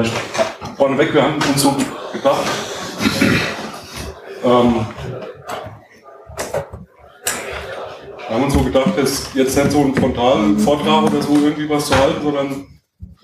[0.00, 0.16] Vielleicht
[0.78, 1.76] vorneweg, wir haben uns so
[2.10, 2.46] gedacht,
[4.42, 4.86] ähm,
[8.16, 11.68] wir haben uns so gedacht, jetzt, jetzt nicht so einen frontalen Vortrag oder so irgendwie
[11.68, 12.66] was zu halten, sondern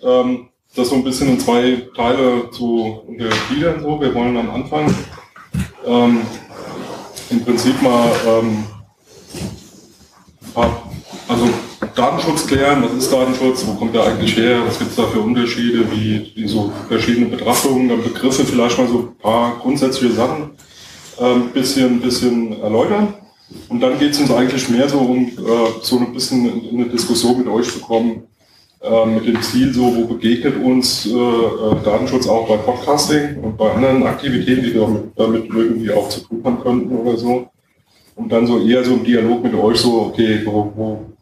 [0.02, 3.80] ähm, das so ein bisschen in zwei Teile zu untergliedern.
[3.80, 3.98] So.
[3.98, 4.94] Wir wollen am Anfang
[5.86, 6.20] ähm,
[7.30, 8.66] im Prinzip mal ähm,
[11.26, 11.48] also
[11.94, 15.20] Datenschutz klären, was ist Datenschutz, wo kommt der eigentlich her, was gibt es da für
[15.20, 20.50] Unterschiede, wie, wie so verschiedene Betrachtungen, dann Begriffe, vielleicht mal so ein paar grundsätzliche Sachen
[21.18, 23.14] ein ähm, bisschen, bisschen erläutern.
[23.68, 25.30] Und dann geht es uns eigentlich mehr so um äh,
[25.82, 28.22] so ein bisschen in eine Diskussion mit euch zu kommen,
[28.82, 33.56] äh, mit dem Ziel, so wo begegnet uns äh, äh, Datenschutz auch bei Podcasting und
[33.56, 37.48] bei anderen Aktivitäten, die damit, damit irgendwie auch zu tun haben könnten oder so.
[38.16, 41.15] Und dann so eher so im Dialog mit euch so, okay, wo, wo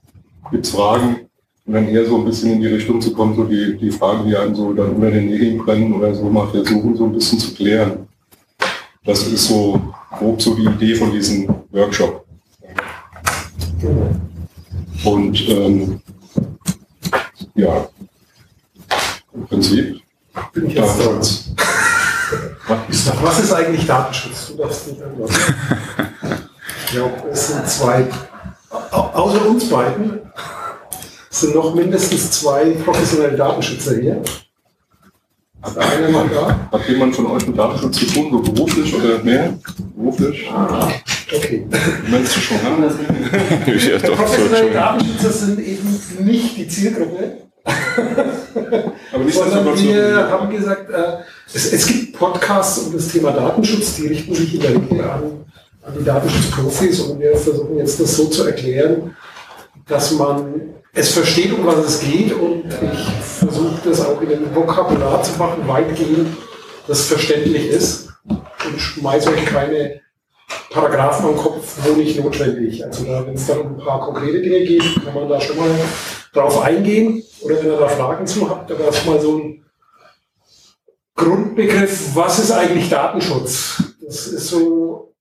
[0.50, 1.28] gibt es Fragen?
[1.66, 4.28] Und dann eher so ein bisschen in die Richtung zu kommen, so die, die Fragen,
[4.28, 7.38] die einem so dann unter den Nägeln brennen oder so mal versuchen, so ein bisschen
[7.38, 8.06] zu klären.
[9.04, 12.24] Das ist so grob so die Idee von diesem Workshop.
[15.04, 16.00] Und ähm,
[17.54, 17.88] ja,
[19.34, 20.00] im Prinzip
[20.52, 21.50] bin ich Datenschutz.
[23.22, 24.48] Was ist eigentlich Datenschutz?
[24.48, 25.34] Du darfst nicht antworten.
[26.86, 28.06] Ich glaube, es sind zwei,
[28.90, 30.20] außer uns beiden,
[31.30, 34.22] sind noch mindestens zwei professionelle Datenschützer hier.
[35.62, 36.68] Hat einer mal da?
[36.70, 39.54] Hat jemand von euch mit Datenschutz zu tun, so beruflich oder mehr?
[39.96, 40.50] Beruflich?
[40.50, 40.90] Ah,
[41.34, 41.66] okay.
[42.10, 42.90] Meinst du schon, ne?
[43.90, 47.38] ja, doch, Professionelle Datenschützer sind eben nicht die Zielgruppe.
[47.64, 51.22] Aber nicht Sondern wir haben gesagt, äh,
[51.54, 55.22] es, es, gibt Podcasts um das Thema Datenschutz, die richten sich in der Regel an
[55.92, 59.16] die Datenschutzprofis und wir versuchen jetzt das so zu erklären,
[59.86, 63.08] dass man es versteht, um was es geht und ich
[63.38, 66.36] versuche das auch in einem Vokabular zu machen, weitgehend,
[66.86, 70.00] das verständlich ist und schmeiße euch keine
[70.70, 72.84] Paragraphen am Kopf, wo nicht notwendig.
[72.84, 75.70] Also wenn es dann um ein paar konkrete Dinge geht, kann man da schon mal
[76.32, 79.64] drauf eingehen oder wenn ihr da Fragen zu habt, aber erstmal so ein
[81.16, 83.82] Grundbegriff, was ist eigentlich Datenschutz?
[84.00, 85.13] Das ist so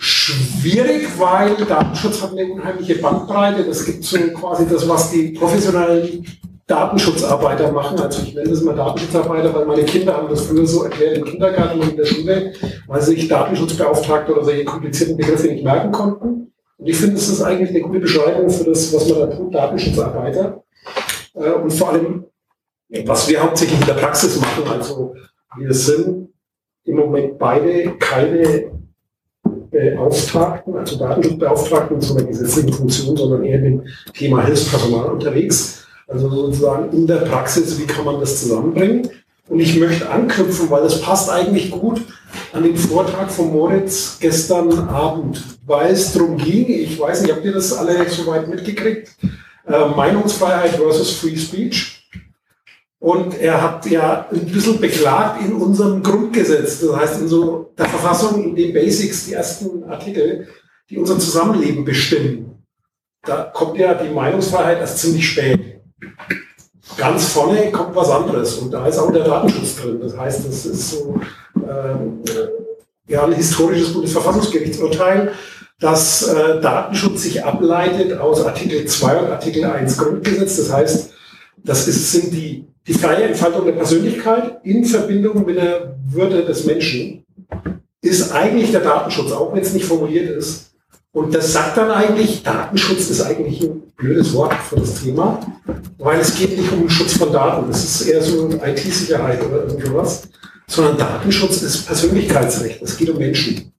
[0.00, 3.64] schwierig, weil Datenschutz hat eine unheimliche Bandbreite.
[3.64, 6.26] Das gibt so quasi das, was die professionellen
[6.66, 8.00] Datenschutzarbeiter machen.
[8.00, 11.24] Also ich nenne das mal Datenschutzarbeiter, weil meine Kinder haben das früher so erklärt im
[11.26, 12.54] Kindergarten und in der Schule,
[12.86, 16.52] weil sie sich Datenschutzbeauftragte oder solche komplizierten Begriffe nicht merken konnten.
[16.78, 19.54] Und ich finde, das ist eigentlich eine gute Beschreibung für das, was man da tut,
[19.54, 20.64] Datenschutzarbeiter.
[21.34, 22.24] Äh, und vor allem,
[23.04, 25.14] was wir hauptsächlich in der Praxis machen, also
[25.58, 26.30] wir sind
[26.84, 28.79] im Moment beide keine
[29.70, 33.82] Beauftragten, also Datenschutzbeauftragten in so einer gesetzlichen Funktion, sondern eher im
[34.12, 35.84] Thema Hilfspersonal unterwegs.
[36.08, 39.08] Also sozusagen in der Praxis, wie kann man das zusammenbringen?
[39.48, 42.02] Und ich möchte anknüpfen, weil das passt eigentlich gut
[42.52, 47.44] an den Vortrag von Moritz gestern Abend, weil es darum ging, ich weiß nicht, habt
[47.44, 49.10] ihr das alle soweit mitgekriegt?
[49.66, 51.99] Äh, Meinungsfreiheit versus Free Speech.
[53.00, 57.86] Und er hat ja ein bisschen beklagt in unserem Grundgesetz, das heißt in so der
[57.86, 60.48] Verfassung, in den Basics, die ersten Artikel,
[60.90, 62.62] die unser Zusammenleben bestimmen.
[63.22, 65.80] Da kommt ja die Meinungsfreiheit erst ziemlich spät.
[66.98, 69.98] Ganz vorne kommt was anderes und da ist auch der Datenschutz drin.
[70.02, 71.18] Das heißt, das ist so
[71.56, 72.22] ähm,
[73.08, 75.32] ja, ein historisches Bundesverfassungsgerichtsurteil,
[75.78, 80.58] dass äh, Datenschutz sich ableitet aus Artikel 2 und Artikel 1 Grundgesetz.
[80.58, 81.12] Das heißt,
[81.64, 86.66] das ist, sind die die freie Entfaltung der Persönlichkeit in Verbindung mit der Würde des
[86.66, 87.24] Menschen
[88.02, 90.72] ist eigentlich der Datenschutz, auch wenn es nicht formuliert ist.
[91.12, 95.38] Und das sagt dann eigentlich, Datenschutz ist eigentlich ein blödes Wort für das Thema,
[95.98, 97.70] weil es geht nicht um den Schutz von Daten.
[97.70, 100.22] Das ist eher so IT-Sicherheit oder irgendwas,
[100.66, 102.82] sondern Datenschutz ist Persönlichkeitsrecht.
[102.82, 103.72] Es geht um Menschen.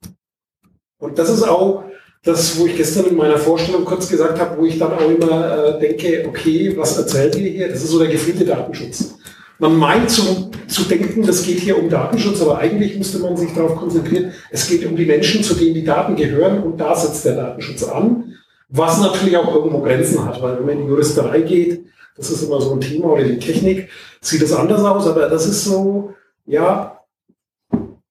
[0.99, 1.83] Und das ist auch
[2.23, 5.75] das, wo ich gestern in meiner Vorstellung kurz gesagt habe, wo ich dann auch immer
[5.75, 7.69] äh, denke, okay, was erzählt ihr hier?
[7.69, 9.15] Das ist so der gefühlte Datenschutz.
[9.57, 13.53] Man meint zu, zu denken, das geht hier um Datenschutz, aber eigentlich müsste man sich
[13.53, 17.25] darauf konzentrieren, es geht um die Menschen, zu denen die Daten gehören und da setzt
[17.25, 18.35] der Datenschutz an,
[18.69, 21.85] was natürlich auch irgendwo Grenzen hat, weil wenn man in die Juristerei geht,
[22.15, 23.89] das ist immer so ein Thema, oder die Technik,
[24.19, 26.13] sieht das anders aus, aber das ist so,
[26.45, 26.99] ja,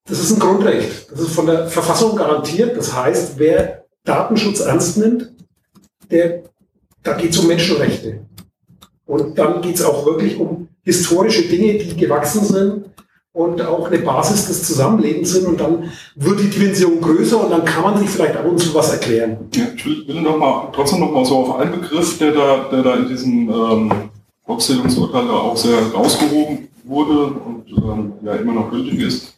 [0.09, 1.11] das ist ein Grundrecht.
[1.13, 2.77] Das ist von der Verfassung garantiert.
[2.77, 5.33] Das heißt, wer Datenschutz ernst nimmt,
[6.11, 6.43] der,
[7.03, 8.21] da geht es um Menschenrechte.
[9.07, 12.85] Und dann geht es auch wirklich um historische Dinge, die gewachsen sind
[13.33, 15.47] und auch eine Basis des Zusammenlebens sind.
[15.47, 18.75] Und dann wird die Dimension größer und dann kann man sich vielleicht ab und zu
[18.75, 19.49] was erklären.
[19.55, 22.69] Ja, ich will, will noch mal, trotzdem noch mal so auf einen Begriff, der da,
[22.71, 23.93] der da in diesem ähm,
[24.47, 24.61] auch
[25.57, 29.37] sehr rausgehoben wurde und ähm, ja immer noch gültig ist.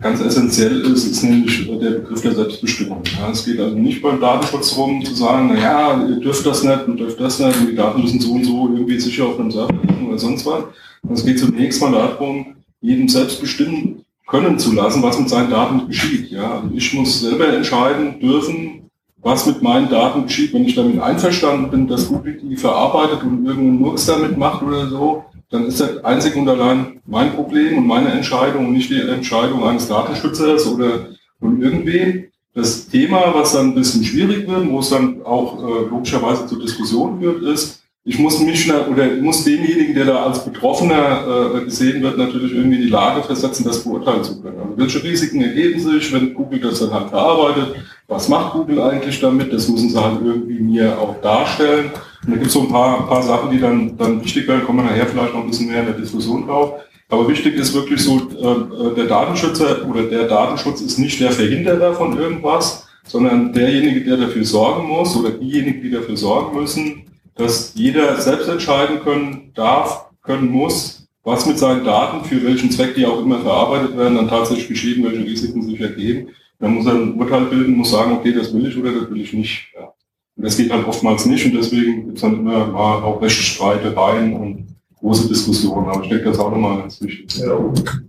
[0.00, 3.02] Ganz essentiell ist, ist nämlich der Begriff der Selbstbestimmung.
[3.18, 6.86] Ja, es geht also nicht beim Datenschutz darum zu sagen, naja, ihr dürft das nicht
[6.86, 9.50] und dürft das nicht und die Daten müssen so und so irgendwie sicher auf einem
[9.50, 10.64] Server liegen oder sonst was.
[11.12, 15.86] Es geht zunächst mal darum, jedem selbst bestimmen können zu lassen, was mit seinen Daten
[15.86, 16.30] geschieht.
[16.30, 18.90] Ja, also ich muss selber entscheiden dürfen,
[19.22, 20.52] was mit meinen Daten geschieht.
[20.52, 24.88] Wenn ich damit einverstanden bin, dass Google die verarbeitet und irgendeinen Murks damit macht oder
[24.88, 29.00] so, dann ist das einzig und allein mein Problem und meine Entscheidung und nicht die
[29.00, 31.08] Entscheidung eines Datenschützers oder
[31.38, 32.24] von irgendwem.
[32.54, 36.58] Das Thema, was dann ein bisschen schwierig wird, wo es dann auch äh, logischerweise zur
[36.58, 42.02] Diskussion wird, ist, ich muss mich oder muss denjenigen, der da als Betroffener äh, gesehen
[42.02, 44.58] wird, natürlich irgendwie die Lage versetzen, das beurteilen zu können.
[44.60, 47.74] Also welche Risiken ergeben sich, wenn Google das dann halt verarbeitet?
[48.08, 49.52] Was macht Google eigentlich damit?
[49.52, 51.90] Das müssen sie halt irgendwie mir auch darstellen.
[52.24, 54.64] Und da gibt es so ein paar, ein paar Sachen, die dann, dann wichtig werden,
[54.64, 56.74] kommen wir nachher vielleicht noch ein bisschen mehr in der Diskussion drauf.
[57.08, 61.94] Aber wichtig ist wirklich so, äh, der Datenschützer oder der Datenschutz ist nicht der Verhinderer
[61.94, 67.04] von irgendwas, sondern derjenige, der dafür sorgen muss oder diejenigen, die dafür sorgen müssen,
[67.36, 72.94] dass jeder selbst entscheiden können darf, können muss, was mit seinen Daten, für welchen Zweck
[72.94, 76.28] die auch immer verarbeitet werden, dann tatsächlich geschehen, welche Risiken sich ergeben.
[76.58, 79.20] Dann muss er ein Urteil bilden, muss sagen, okay, das will ich oder das will
[79.20, 79.72] ich nicht.
[79.74, 79.92] Ja.
[80.36, 84.34] Und das geht halt oftmals nicht und deswegen gibt es dann immer mal auch Rechtsstreitereien
[84.34, 84.66] und
[84.98, 85.88] große Diskussionen.
[85.88, 87.38] Aber ich denke, das auch nochmal ganz wichtig.
[87.38, 87.58] Ja,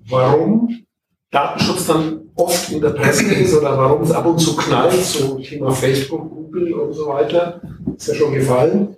[0.10, 0.78] warum
[1.32, 5.40] Datenschutz dann oft in der Presse ist oder warum es ab und zu knallt, so
[5.40, 7.62] Thema Facebook, Google und so weiter,
[7.96, 8.96] ist ja schon gefallen.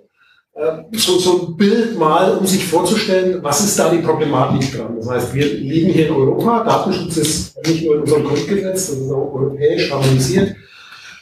[0.56, 4.96] Ähm, so, so ein Bild mal, um sich vorzustellen, was ist da die Problematik dran.
[4.96, 8.96] Das heißt, wir leben hier in Europa, Datenschutz ist nicht nur in unserem Grundgesetz, das
[8.98, 10.56] ist auch europäisch harmonisiert.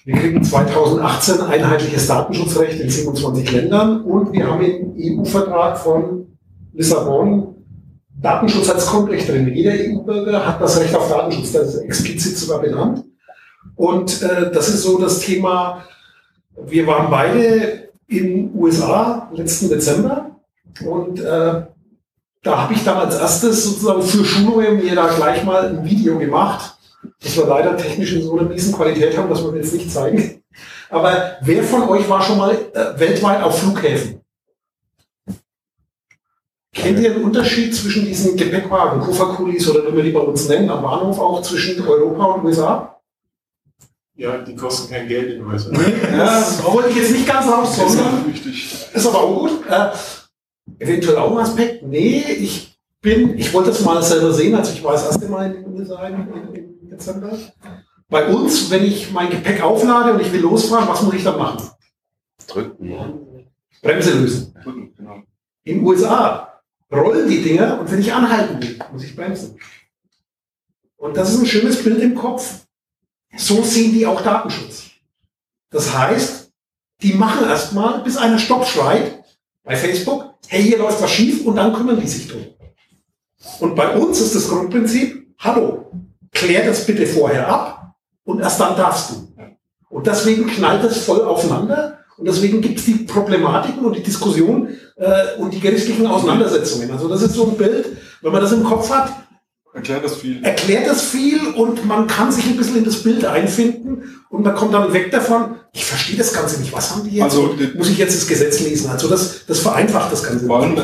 [0.07, 6.27] Wir kriegen 2018 einheitliches Datenschutzrecht in 27 Ländern und wir haben im EU-Vertrag von
[6.73, 7.55] Lissabon
[8.21, 9.53] Datenschutz als Grundrecht drin.
[9.55, 13.05] Jeder EU-Bürger hat das Recht auf Datenschutz, das ist explizit sogar benannt.
[13.77, 15.85] Und äh, das ist so das Thema,
[16.67, 20.31] wir waren beide in USA letzten Dezember
[20.85, 21.63] und äh,
[22.43, 26.19] da habe ich dann als erstes sozusagen für Schulungen mir da gleich mal ein Video
[26.19, 26.79] gemacht
[27.23, 30.43] das wir leider technisch in so einer miesen Qualität haben, dass wir jetzt nicht zeigen.
[30.91, 34.21] Aber wer von euch war schon mal äh, weltweit auf Flughäfen?
[36.73, 40.71] Kennt ihr den Unterschied zwischen diesen Gepäckwagen, Kofferkulis oder wie wir die bei uns nennen,
[40.71, 42.98] am Bahnhof auch zwischen Europa und USA?
[44.19, 45.71] Ja, die kosten kein Geld in den USA.
[45.73, 49.65] ja, das wollte ich jetzt nicht ganz sondern Ist aber auch gut.
[49.71, 49.91] Äh,
[50.81, 51.85] eventuell auch ein Aspekt.
[51.85, 55.55] Nee, ich bin, ich wollte das mal selber sehen, als ich war das erste Mal
[55.55, 57.39] in den USA in, in, Dezember.
[58.09, 61.39] Bei uns, wenn ich mein Gepäck auflade und ich will losfahren, was muss ich dann
[61.39, 61.71] machen?
[62.49, 62.91] Drücken.
[62.91, 63.13] Ja.
[63.83, 64.53] Bremse lösen.
[64.65, 65.23] Drücken, genau.
[65.63, 66.61] In den USA
[66.93, 69.57] rollen die Dinger und wenn ich anhalten will, muss ich bremsen.
[70.97, 72.67] Und das ist ein schönes Bild im Kopf.
[73.37, 74.85] So sehen die auch Datenschutz.
[75.71, 76.51] Das heißt,
[77.03, 79.23] die machen erstmal, bis einer Stopp schreit
[79.63, 82.47] bei Facebook, hey, hier läuft was schief und dann kümmern die sich drum.
[83.61, 85.91] Und bei uns ist das Grundprinzip, hallo,
[86.33, 87.95] klär das bitte vorher ab
[88.25, 89.29] und erst dann darfst du.
[89.91, 94.69] Und deswegen knallt das voll aufeinander und deswegen gibt es die Problematiken und die Diskussion
[94.97, 96.91] äh, und die gerichtlichen Auseinandersetzungen.
[96.91, 99.13] Also das ist so ein Bild, wenn man das im Kopf hat,
[99.79, 100.45] Erklärt das viel.
[100.45, 104.55] Erklärt das viel und man kann sich ein bisschen in das Bild einfinden und man
[104.55, 106.73] kommt dann weg davon, ich verstehe das Ganze nicht.
[106.73, 107.23] Was haben die jetzt?
[107.23, 108.91] Also, muss ich jetzt das Gesetz lesen?
[108.91, 110.47] Also das, das vereinfacht das Ganze.
[110.47, 110.77] Vor allem,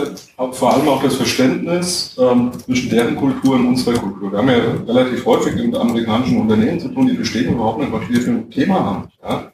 [0.52, 4.30] vor allem auch das Verständnis ähm, zwischen deren Kultur und unserer Kultur.
[4.30, 8.08] Wir haben ja relativ häufig mit amerikanischen Unternehmen zu tun, die verstehen überhaupt nicht, was
[8.08, 9.08] wir für ein Thema haben.
[9.22, 9.50] Ja?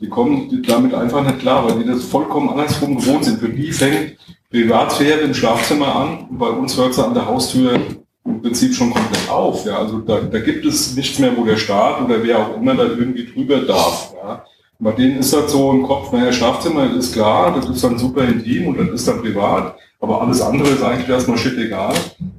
[0.00, 3.40] Die kommen damit einfach nicht klar, weil die das vollkommen andersrum gewohnt sind.
[3.40, 4.16] Für die fängt
[4.50, 7.80] Privatsphäre im Schlafzimmer an und bei uns hört sie an der Haustür
[8.26, 9.64] im Prinzip schon komplett auf.
[9.64, 9.78] Ja.
[9.78, 12.84] Also da, da gibt es nichts mehr, wo der Staat oder wer auch immer da
[12.84, 14.14] irgendwie drüber darf.
[14.22, 14.44] Ja.
[14.78, 18.24] Bei denen ist das so im Kopf, naja, Schlafzimmer ist klar, das ist dann super
[18.24, 21.94] intim und das ist dann privat, aber alles andere ist eigentlich erstmal shit egal.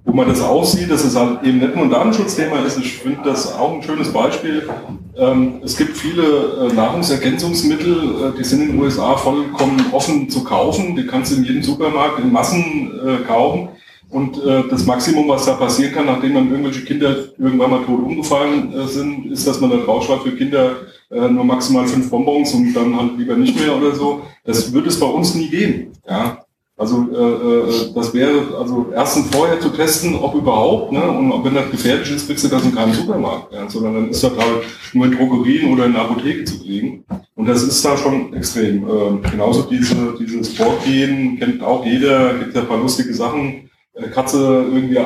[0.05, 3.21] Wo man das aussieht, dass es halt eben nicht nur ein Datenschutzthema ist, ich finde
[3.25, 4.69] das auch ein schönes Beispiel.
[5.17, 10.43] Ähm, es gibt viele äh, Nahrungsergänzungsmittel, äh, die sind in den USA vollkommen offen zu
[10.43, 13.69] kaufen, die kannst du in jedem Supermarkt in Massen äh, kaufen.
[14.09, 18.03] Und äh, das Maximum, was da passieren kann, nachdem dann irgendwelche Kinder irgendwann mal tot
[18.03, 20.77] umgefallen äh, sind, ist, dass man da draufschreibt für Kinder
[21.11, 24.21] äh, nur maximal fünf Bonbons und dann halt lieber nicht mehr oder so.
[24.45, 25.91] Das wird es bei uns nie geben.
[26.07, 26.45] Ja?
[26.77, 31.09] Also äh, äh, das wäre also erstens vorher zu testen, ob überhaupt, ne?
[31.09, 33.67] und wenn das gefährlich ist, kriegst du das in keinem Supermarkt, ja?
[33.67, 37.03] sondern dann ist das halt nur in Drogerien oder in der Apotheke zu kriegen.
[37.35, 38.87] Und das ist da schon extrem.
[38.87, 43.66] Äh, genauso diese, dieses Vorgehen kennt auch jeder, gibt ja ein paar lustige Sachen.
[43.97, 44.99] Eine Katze irgendwie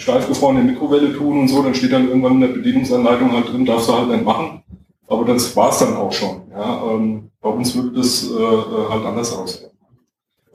[0.00, 3.52] steif gefroren in Mikrowelle tun und so, dann steht dann irgendwann in der Bedienungsanleitung halt
[3.52, 4.62] drin, darfst du halt nicht machen.
[5.08, 6.42] Aber das war's dann auch schon.
[6.50, 6.82] Ja?
[6.90, 9.70] Ähm, bei uns würde das äh, äh halt anders aussehen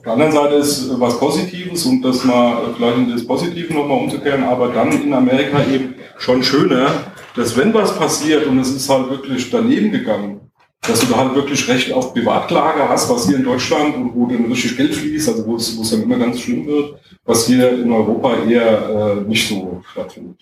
[0.05, 3.73] der anderen Seite ist äh, was Positives und das mal äh, vielleicht in das Positive
[3.73, 6.91] nochmal umzukehren, aber dann in Amerika eben schon schöner,
[7.35, 10.51] dass wenn was passiert und es ist halt wirklich daneben gegangen,
[10.81, 14.27] dass du da halt wirklich Recht auf Privatklage hast, was hier in Deutschland und wo
[14.27, 17.47] dann richtig Geld fließt, also wo es, wo es dann immer ganz schlimm wird, was
[17.47, 20.37] hier in Europa eher äh, nicht so stattfindet.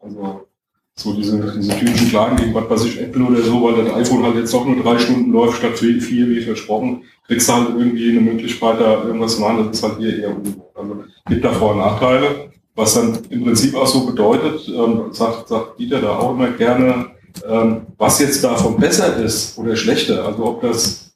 [0.00, 0.46] Also
[0.94, 4.24] so diese, diese typischen Klagen gegen was weiß ich, Apple oder so, weil das iPhone
[4.24, 8.10] halt jetzt doch nur drei Stunden läuft statt vier, wie versprochen, kriegst du halt irgendwie
[8.10, 10.62] eine Möglichkeit, da irgendwas machen, das ist halt hier eher ungut.
[10.74, 15.48] Also gibt da Vor- und Nachteile, was dann im Prinzip auch so bedeutet, ähm, sagt,
[15.48, 17.12] sagt Dieter da auch immer gerne,
[17.48, 21.12] ähm, was jetzt davon besser ist oder schlechter, also ob das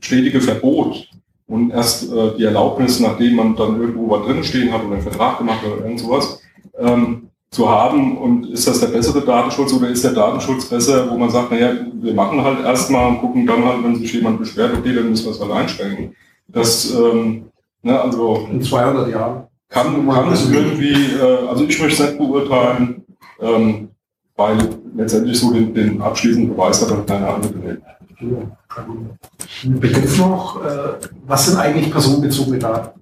[0.00, 1.08] stetige Verbot
[1.46, 5.02] und erst äh, die Erlaubnis, nachdem man dann irgendwo was drin stehen hat oder einen
[5.02, 6.40] Vertrag gemacht oder irgend sowas,
[6.78, 11.16] ähm, zu haben und ist das der bessere Datenschutz oder ist der Datenschutz besser, wo
[11.16, 14.76] man sagt, naja, wir machen halt erstmal und gucken dann halt, wenn sich jemand beschwert,
[14.76, 16.14] okay, dann müssen wir es halt einschränken.
[16.48, 17.46] Das, ähm,
[17.82, 18.46] ne, also.
[18.50, 19.44] In 200 Jahren.
[19.70, 23.04] Kann, kann es irgendwie, äh, also ich möchte es nicht beurteilen,
[23.40, 23.88] ähm,
[24.36, 27.80] weil letztendlich so den, den abschließenden Beweis hat dann keine andere gewählt.
[28.20, 30.94] Ein Begriff noch, äh,
[31.26, 33.00] was sind eigentlich personenbezogene Daten?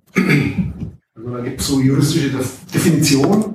[1.17, 2.31] Also da gibt es so juristische
[2.73, 3.53] Definitionen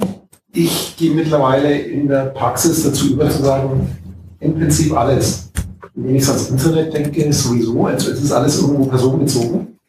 [0.53, 3.95] ich gehe mittlerweile in der Praxis dazu über zu sagen,
[4.39, 5.50] im Prinzip alles.
[5.93, 9.79] Wenn ich ans Internet denke, ist sowieso, also es ist alles irgendwo personenbezogen.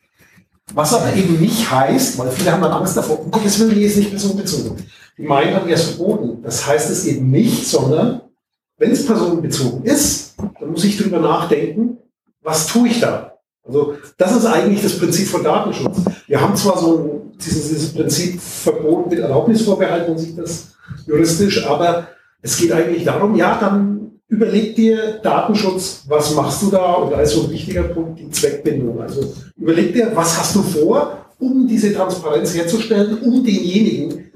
[0.75, 3.97] Was aber eben nicht heißt, weil viele haben dann Angst davor, um Gottes Willen, ist
[3.97, 4.77] nicht personenbezogen.
[5.19, 6.43] Die meinen, wäre es verboten.
[6.43, 8.23] Das heißt es eben nicht, sondern
[8.83, 11.99] wenn es personenbezogen ist, dann muss ich darüber nachdenken,
[12.43, 13.39] was tue ich da?
[13.65, 15.99] Also das ist eigentlich das Prinzip von Datenschutz.
[16.27, 20.73] Wir haben zwar so ein, dieses, dieses Prinzip Verbot mit Erlaubnisvorbehalt, man sieht das
[21.07, 22.09] juristisch, aber
[22.41, 26.95] es geht eigentlich darum, ja, dann überleg dir Datenschutz, was machst du da?
[26.95, 29.01] Und da ist so ein wichtiger Punkt die Zweckbindung.
[29.01, 34.33] Also überleg dir, was hast du vor, um diese Transparenz herzustellen, um denjenigen,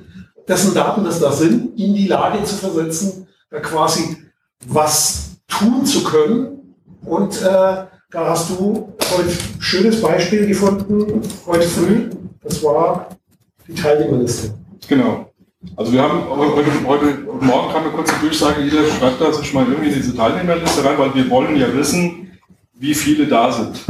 [0.47, 4.16] dessen Daten das da sind, in die Lage zu versetzen, da quasi
[4.69, 7.45] was tun zu können und äh,
[8.11, 12.11] da hast du heute ein schönes Beispiel gefunden, heute früh.
[12.43, 13.09] Das war
[13.67, 14.55] die Teilnehmerliste.
[14.89, 15.31] Genau.
[15.77, 19.67] Also wir haben heute, heute Morgen kam eine kurze Durchsage, jeder schreibt da sich mal
[19.67, 22.39] irgendwie diese Teilnehmerliste rein, weil wir wollen ja wissen,
[22.75, 23.85] wie viele da sind.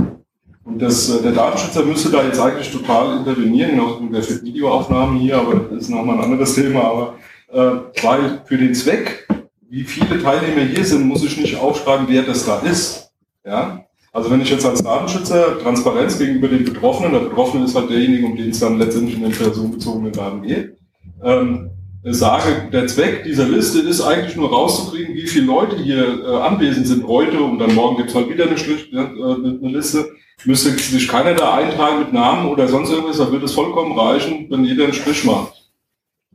[0.65, 5.19] Und das, äh, der Datenschützer müsste da jetzt eigentlich total intervenieren, genauso wie für Videoaufnahmen
[5.19, 6.85] hier, aber das ist nochmal ein anderes Thema.
[6.85, 7.15] Aber
[7.53, 9.29] äh, weil für den Zweck,
[9.77, 13.11] wie viele Teilnehmer hier sind, muss ich nicht aufschreiben, wer das da ist.
[13.45, 13.85] Ja?
[14.11, 18.25] Also wenn ich jetzt als Datenschützer Transparenz gegenüber den Betroffenen, der Betroffene ist halt derjenige,
[18.25, 20.79] um den es dann letztendlich in den personenbezogenen Daten geht,
[21.23, 21.71] ähm,
[22.05, 26.87] sage, der Zweck dieser Liste ist eigentlich nur rauszukriegen, wie viele Leute hier äh, anwesend
[26.87, 30.09] sind heute und dann morgen gibt es halt wieder eine, äh, eine Liste.
[30.47, 34.47] Müsste sich keiner da eintragen mit Namen oder sonst irgendwas, dann wird es vollkommen reichen,
[34.49, 35.66] wenn jeder einen Strich macht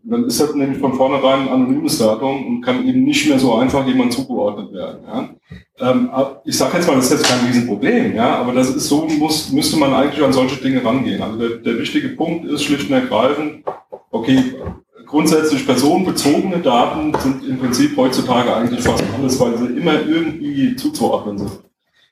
[0.04, 3.56] dann ist das nämlich von vornherein ein anonymes Datum und kann eben nicht mehr so
[3.56, 5.00] einfach jemand zugeordnet werden.
[5.08, 5.30] Ja.
[5.80, 6.10] Ähm,
[6.46, 9.52] ich sage jetzt mal, das ist jetzt kein Riesenproblem, ja, aber das ist so, muss,
[9.52, 11.22] müsste man eigentlich an solche Dinge rangehen.
[11.22, 13.64] Also der, der wichtige Punkt ist schlicht und ergreifend,
[14.10, 14.56] okay,
[15.06, 21.38] grundsätzlich personenbezogene Daten sind im Prinzip heutzutage eigentlich fast alles, weil sie immer irgendwie zuzuordnen
[21.38, 21.52] sind.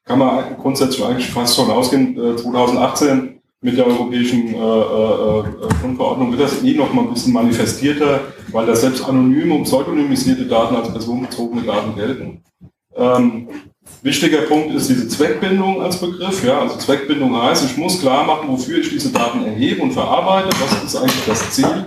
[0.04, 5.44] Kann man grundsätzlich eigentlich fast schon ausgehen, 2018 äh, mit der europäischen äh, äh,
[5.82, 10.46] Grundverordnung wird das eh noch mal ein bisschen manifestierter, weil da selbst anonyme und pseudonymisierte
[10.46, 12.42] Daten als personenbezogene Daten gelten.
[12.96, 13.50] Ähm,
[14.02, 16.44] wichtiger Punkt ist diese Zweckbindung als Begriff.
[16.44, 20.50] Ja, also Zweckbindung heißt, ich muss klar machen, wofür ich diese Daten erhebe und verarbeite.
[20.62, 21.86] Was ist eigentlich das Ziel?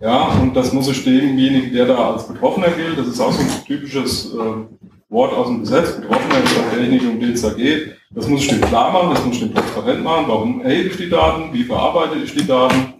[0.00, 3.40] Ja, und das muss ich demjenigen, der da als Betroffener gilt, das ist auch so
[3.40, 4.38] ein typisches äh,
[5.08, 7.97] Wort aus dem Gesetz, Betroffener ist auch derjenige, um den es da geht.
[8.10, 10.24] Das muss ich dem klar machen, das muss ich dem transparent machen.
[10.28, 11.52] Warum erhebe ich die Daten?
[11.52, 12.94] Wie verarbeite ich die Daten?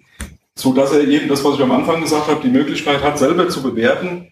[0.55, 3.49] So dass er eben das, was ich am Anfang gesagt habe, die Möglichkeit hat, selber
[3.49, 4.29] zu bewerten,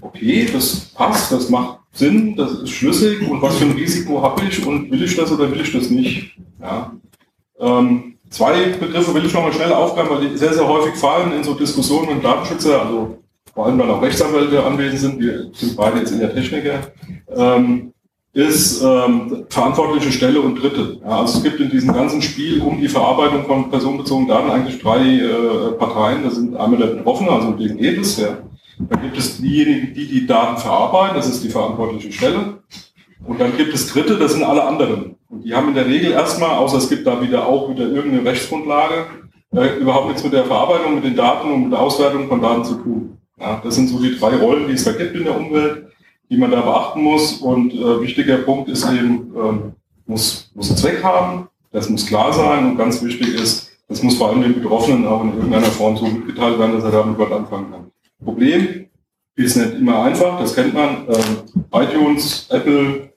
[0.00, 4.42] okay, das passt, das macht Sinn, das ist schlüssig und was für ein Risiko habe
[4.48, 6.36] ich und will ich das oder will ich das nicht?
[6.60, 6.92] Ja.
[7.58, 11.44] Ähm, zwei Begriffe will ich nochmal schnell aufgreifen, weil die sehr, sehr häufig fallen in
[11.44, 13.18] so Diskussionen mit Datenschützer, also
[13.54, 16.80] vor allem weil auch Rechtsanwälte anwesend sind, wir sind beide jetzt in der Techniker.
[17.34, 17.93] Ähm,
[18.34, 20.98] ist ähm, verantwortliche Stelle und Dritte.
[21.02, 24.82] Ja, also es gibt in diesem ganzen Spiel um die Verarbeitung von personenbezogenen Daten eigentlich
[24.82, 26.24] drei äh, Parteien.
[26.24, 28.38] Das sind einmal der Betroffene, also den EBIS, ja.
[28.76, 32.58] Dann gibt es diejenigen, die die Daten verarbeiten, das ist die verantwortliche Stelle.
[33.24, 35.14] Und dann gibt es Dritte, das sind alle anderen.
[35.28, 38.28] Und die haben in der Regel erstmal, außer es gibt da wieder auch wieder irgendeine
[38.28, 39.06] Rechtsgrundlage,
[39.52, 42.64] äh, überhaupt nichts mit der Verarbeitung, mit den Daten und mit der Auswertung von Daten
[42.64, 43.18] zu tun.
[43.38, 45.83] Ja, das sind so die drei Rollen, die es da gibt in der Umwelt,
[46.30, 47.34] die man da beachten muss.
[47.34, 49.72] Und äh, wichtiger Punkt ist eben, ähm,
[50.06, 54.30] muss, muss Zweck haben, das muss klar sein und ganz wichtig ist, das muss vor
[54.30, 57.70] allem den Betroffenen auch in irgendeiner Form so mitgeteilt werden, dass er damit was anfangen
[57.70, 57.90] kann.
[58.24, 58.86] Problem
[59.36, 61.06] ist nicht immer einfach, das kennt man.
[61.08, 63.10] Ähm, iTunes, Apple,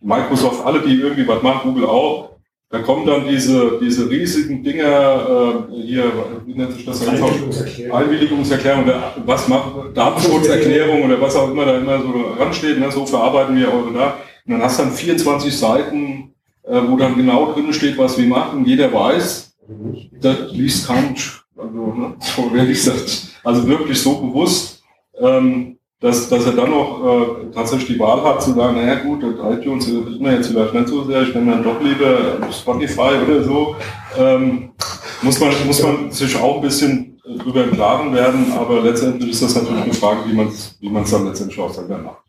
[0.00, 2.33] Microsoft, alle, die irgendwie was machen, Google auch,
[2.74, 6.10] da kommen dann diese, diese riesigen Dinger, äh, hier,
[6.44, 7.06] wie nennt sich das?
[7.06, 7.96] Einwilligungserklärung.
[7.96, 8.84] Einwilligungserklärung,
[9.24, 13.72] was macht Datenschutzerklärung oder was auch immer da immer so ransteht, ne, so verarbeiten wir
[13.72, 14.22] eure Daten.
[14.46, 18.26] Und dann hast du dann 24 Seiten, äh, wo dann genau drin steht, was wir
[18.26, 18.66] machen.
[18.66, 19.56] Jeder weiß,
[20.20, 21.14] das liest kein,
[21.56, 24.82] also, ne, so ehrlich gesagt, also wirklich so bewusst.
[25.20, 29.22] Ähm, dass, dass er dann noch äh, tatsächlich die Wahl hat zu sagen, naja gut,
[29.22, 33.42] iTunes ist mir jetzt vielleicht nicht so sehr, ich nehme dann doch lieber Spotify oder
[33.42, 33.74] so,
[34.18, 34.72] ähm,
[35.22, 39.44] muss, man, muss man sich auch ein bisschen drüber im Klaren werden, aber letztendlich ist
[39.44, 42.22] das natürlich eine Frage, wie man es wie dann letztendlich auch selber macht.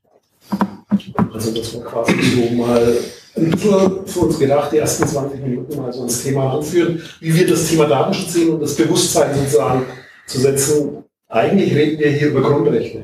[1.33, 2.97] Also das war quasi so mal
[3.35, 7.35] ein bisschen für uns gedacht, die ersten 20 Minuten mal so ins Thema anführen, wie
[7.35, 9.83] wir das Thema Datenschutz sehen und das Bewusstsein sozusagen
[10.27, 11.03] zu setzen.
[11.27, 13.03] Eigentlich reden wir hier über Grundrechte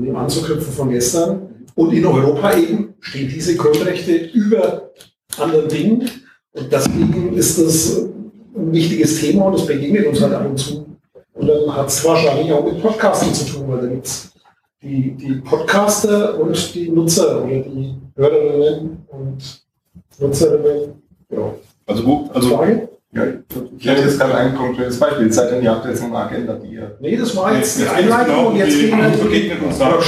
[0.00, 1.66] um dem anzuknüpfen von gestern.
[1.74, 4.90] Und in Europa eben stehen diese Grundrechte über
[5.38, 6.10] anderen Dingen.
[6.52, 8.02] Und deswegen ist das
[8.56, 10.86] ein wichtiges Thema und es begegnet uns halt ab und zu.
[11.34, 14.32] Und dann hat es wahrscheinlich auch mit Podcasten zu tun, weil da gibt es
[14.82, 19.62] die, die Podcaster und die Nutzer oder die Hörerinnen und
[20.18, 21.02] Nutzerinnen.
[21.30, 21.54] Ja.
[21.86, 22.88] Also gut, also Frage?
[23.12, 23.24] Ja,
[23.76, 25.32] ich hätte jetzt gerade ein konkretes Beispiel.
[25.32, 26.96] Seid denn, ihr habt jetzt eine Agenda, die ihr.
[27.00, 29.98] Nee, das war jetzt die Einleitung und jetzt gehen wir begegnet uns da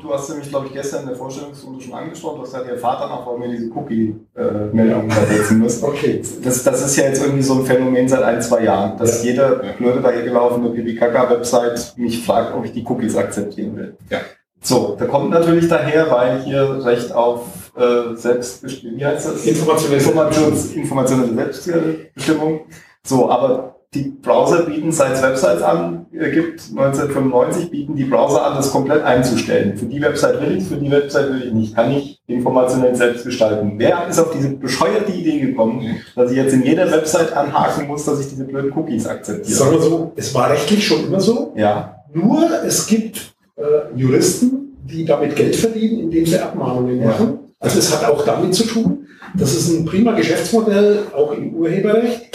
[0.00, 2.78] Du hast nämlich, glaube ich, gestern in der Vorstellungsrunde schon angesprochen, du hast gesagt, ihr
[2.78, 5.84] fahrt dann auch, warum ihr diese Cookie-Meldungen da setzen müsst.
[5.90, 6.22] Okay.
[6.42, 9.30] Das, das ist ja jetzt irgendwie so ein Phänomen seit ein, zwei Jahren, dass ja.
[9.30, 13.96] jede blöde dahergelaufene PPKK-Website mich fragt, ob ich die Cookies akzeptieren will.
[14.08, 14.18] Ja.
[14.62, 19.46] So, da kommt natürlich daher, weil hier Recht auf äh, selbst, wie heißt das?
[19.46, 22.60] Informationelle, Informations, informationelle Selbstbestimmung.
[23.02, 28.46] So, aber die Browser bieten, seit es Websites an äh, gibt, 1995 bieten die Browser
[28.46, 29.76] an, das komplett einzustellen.
[29.76, 31.74] Für die Website will ich, für die Website will ich nicht.
[31.74, 33.72] Kann ich informationell selbst gestalten.
[33.78, 38.04] Wer ist auf diese bescheuerte Idee gekommen, dass ich jetzt in jeder Website anhaken muss,
[38.04, 39.58] dass ich diese blöden Cookies akzeptiere?
[39.58, 41.52] Sagen wir so, es war rechtlich schon immer so.
[41.56, 42.04] Ja.
[42.12, 43.62] Nur es gibt äh,
[43.96, 47.26] Juristen, die damit Geld verdienen, indem sie Abmahnungen machen.
[47.26, 47.39] Ja.
[47.60, 52.30] Also es hat auch damit zu tun, das ist ein prima Geschäftsmodell, auch im Urheberrecht,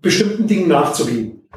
[0.00, 1.48] bestimmten Dingen nachzugehen.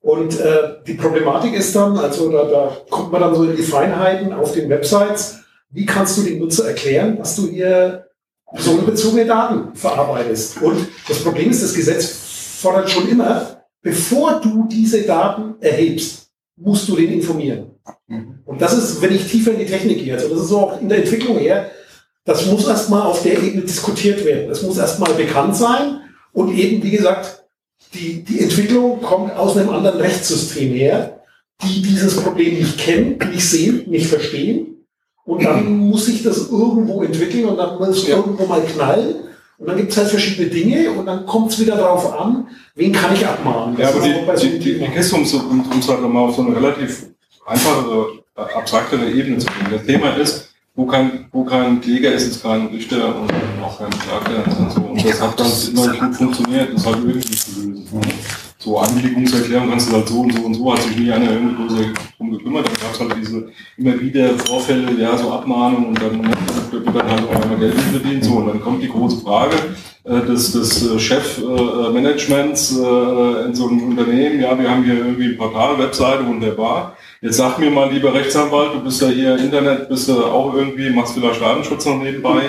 [0.00, 3.62] Und äh, die Problematik ist dann, also da, da kommt man dann so in die
[3.62, 8.06] Feinheiten auf den Websites, wie kannst du dem Nutzer erklären, dass du hier
[8.50, 10.62] personenbezogene Daten verarbeitest.
[10.62, 16.88] Und das Problem ist, das Gesetz fordert schon immer, bevor du diese Daten erhebst, musst
[16.88, 17.72] du den informieren.
[18.06, 18.38] Mhm.
[18.46, 20.80] Und das ist, wenn ich tiefer in die Technik gehe, also das ist so auch
[20.80, 21.70] in der Entwicklung her,
[22.28, 24.50] das muss erstmal auf der Ebene diskutiert werden.
[24.50, 26.00] Das muss erstmal bekannt sein.
[26.34, 27.42] Und eben, wie gesagt,
[27.94, 31.22] die, die Entwicklung kommt aus einem anderen Rechtssystem her,
[31.62, 34.84] die dieses Problem nicht kennen, nicht sehen, nicht verstehen.
[35.24, 38.16] Und dann muss sich das irgendwo entwickeln und dann muss es ja.
[38.16, 39.14] irgendwo mal knallen.
[39.56, 42.92] Und dann gibt es halt verschiedene Dinge und dann kommt es wieder darauf an, wen
[42.92, 43.74] kann ich abmahnen.
[43.74, 46.54] Das ja, aber die, die, die, die Kiste, um es halt mal auf so eine
[46.54, 47.06] relativ
[47.46, 49.72] einfache, abstraktere Ebene zu bringen.
[49.72, 50.47] Das Thema ist,
[50.78, 54.80] wo kein, wo kein Kläger ist, ist kein Richter und auch kein Klagter und so.
[54.80, 57.84] Und das hat dann immer gut funktioniert, das halt irgendwie zu lösen.
[58.58, 61.56] So Anliegungserklärung kannst du halt so und so und so, hat sich nie einer irgendwie
[61.56, 61.72] groß
[62.16, 62.66] drum gekümmert.
[62.66, 66.30] Dann gab es halt diese immer wieder Vorfälle, ja, so Abmahnungen und dann ne,
[66.70, 68.24] wird dann halt auch einmal Geld verdient.
[68.24, 69.56] So, und dann kommt die große Frage
[70.04, 75.30] äh, des, des äh, Chefmanagements äh, in so einem Unternehmen, ja, wir haben hier irgendwie
[75.30, 79.88] ein Portal, Webseite wunderbar Jetzt sag mir mal, lieber Rechtsanwalt, du bist ja hier Internet,
[79.88, 82.42] bist du auch irgendwie, machst vielleicht Datenschutz noch nebenbei.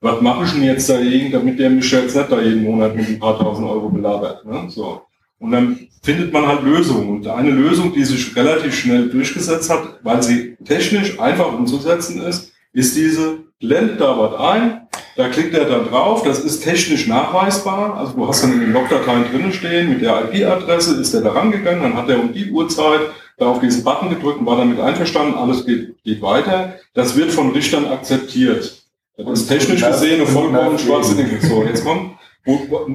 [0.00, 3.08] Was mache ich denn jetzt dagegen, damit der mich jetzt nicht da jeden Monat mit
[3.08, 4.44] ein paar tausend Euro belabert?
[4.44, 4.66] Ne?
[4.68, 5.02] So.
[5.40, 7.08] Und dann findet man halt Lösungen.
[7.08, 12.52] Und eine Lösung, die sich relativ schnell durchgesetzt hat, weil sie technisch einfach umzusetzen ist,
[12.72, 14.82] ist diese, blendet da was ein,
[15.16, 17.96] da klickt er dann drauf, das ist technisch nachweisbar.
[17.96, 21.32] Also du hast dann in den Logdateien drinnen stehen, mit der IP-Adresse ist er da
[21.32, 23.00] rangegangen, dann hat er um die Uhrzeit
[23.42, 26.74] da auf diesen Button gedrückt und war damit einverstanden, alles geht, geht weiter.
[26.94, 28.82] Das wird von Richtern akzeptiert.
[29.16, 31.42] Das ist technisch gesehen eine vollkommen schwachsinnig.
[31.42, 32.12] So, jetzt kommt,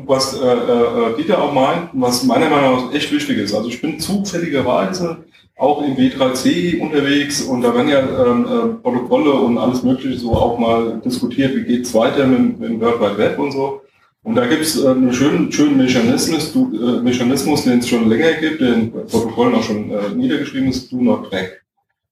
[0.07, 3.53] was äh, äh, Dieter auch meint, was meiner Meinung nach echt wichtig ist.
[3.53, 5.25] Also ich bin zufälligerweise
[5.57, 10.33] auch im W3C unterwegs und da werden ja ähm, äh, Protokolle und alles Mögliche so
[10.33, 13.81] auch mal diskutiert, wie geht's weiter mit, mit dem World Wide Web und so.
[14.27, 18.09] Und da gibt es äh, einen schönen, schönen Mechanismus, du, äh, Mechanismus, den es schon
[18.09, 21.61] länger gibt, der in Protokollen auch schon äh, niedergeschrieben ist, Do Not Track.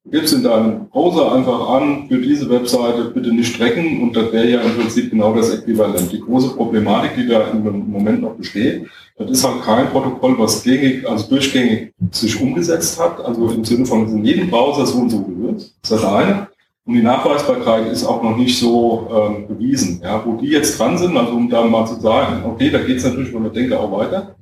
[0.06, 4.32] Du gibst in deinem Browser einfach an, für diese Webseite bitte nicht tracken und das
[4.32, 6.10] wäre ja im Prinzip genau das Äquivalent.
[6.10, 10.63] Die große Problematik, die da im Moment noch besteht, das ist halt kein Protokoll, was
[10.63, 15.10] gängig, also durchgängig sich umgesetzt hat, also im Sinne von in jedem Browser so und
[15.10, 15.75] so gelöst.
[15.82, 16.47] Das ist das eine.
[16.87, 20.01] Und die Nachweisbarkeit ist auch noch nicht so ähm, bewiesen.
[20.03, 22.97] Ja, wo die jetzt dran sind, also um da mal zu sagen, okay, da geht
[22.97, 24.35] es natürlich von der Denke auch weiter.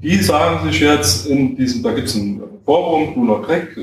[0.00, 3.80] Die sagen sich jetzt in diesem, da gibt es ein Forum, du noch Crack, äh,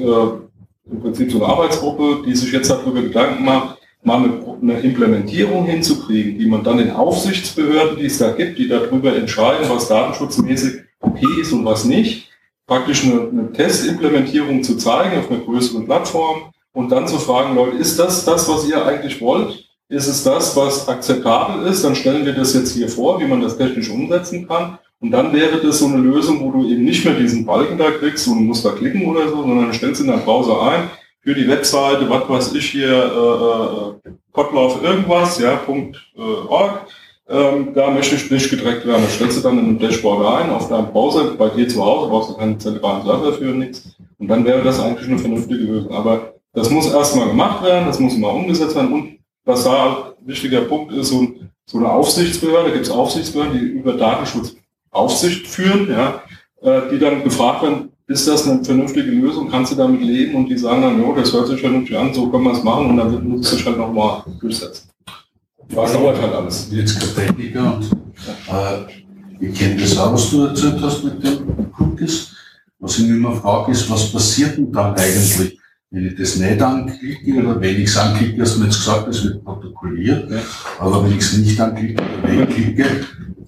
[0.89, 5.65] im Prinzip so eine Arbeitsgruppe, die sich jetzt darüber Gedanken macht, mal eine, eine Implementierung
[5.65, 10.83] hinzukriegen, die man dann den Aufsichtsbehörden, die es da gibt, die darüber entscheiden, was datenschutzmäßig
[11.01, 12.29] okay ist und was nicht,
[12.65, 17.77] praktisch eine, eine Testimplementierung zu zeigen auf einer größeren Plattform, und dann zu fragen, Leute,
[17.77, 19.65] ist das das, was ihr eigentlich wollt?
[19.87, 21.83] Ist es das, was akzeptabel ist?
[21.83, 24.77] Dann stellen wir das jetzt hier vor, wie man das technisch umsetzen kann.
[24.99, 27.91] Und dann wäre das so eine Lösung, wo du eben nicht mehr diesen Balken da
[27.91, 30.89] kriegst und musst da klicken oder so, sondern stellst in deinen Browser ein,
[31.21, 36.87] für die Webseite, was weiß ich hier, äh, äh, Kotlauf irgendwas, ja, Punkt, äh, org.
[37.27, 39.03] Ähm, da möchte ich nicht gedreckt werden.
[39.03, 42.09] Das stellst du dann in ein Dashboard ein, auf deinem Browser, bei dir zu Hause,
[42.09, 43.95] brauchst du keinen zentralen Server für nichts.
[44.19, 45.91] Und dann wäre das eigentlich eine vernünftige Lösung.
[45.91, 50.27] Aber das muss erstmal gemacht werden, das muss mal umgesetzt werden und was da ein
[50.27, 51.27] wichtiger Punkt ist, so,
[51.65, 54.55] so eine Aufsichtsbehörde, da gibt es Aufsichtsbehörden, die über Datenschutz
[54.91, 56.21] Aufsicht führen, ja,
[56.61, 60.35] äh, die dann gefragt werden, ist das eine vernünftige Lösung, kannst du damit leben?
[60.35, 62.91] Und die sagen dann, jo, das hört sich vernünftig an, so können wir es machen
[62.91, 64.89] und dann muss es halt nochmal durchsetzen.
[65.69, 66.69] Das dauert halt alles.
[66.71, 71.71] Jetzt kein Techniker und äh, ich kenne das auch, was du erzählt hast mit den
[71.77, 72.31] Cookies.
[72.79, 75.59] Was ich mir immer frage, ist, was passiert denn dann eigentlich?
[75.91, 79.07] Wenn ich das nicht anklicke oder wenn ich es anklicke, hast du mir jetzt gesagt,
[79.07, 80.39] es wird protokolliert, ja.
[80.79, 82.83] aber wenn ich es nicht anklicke oder wegklicke,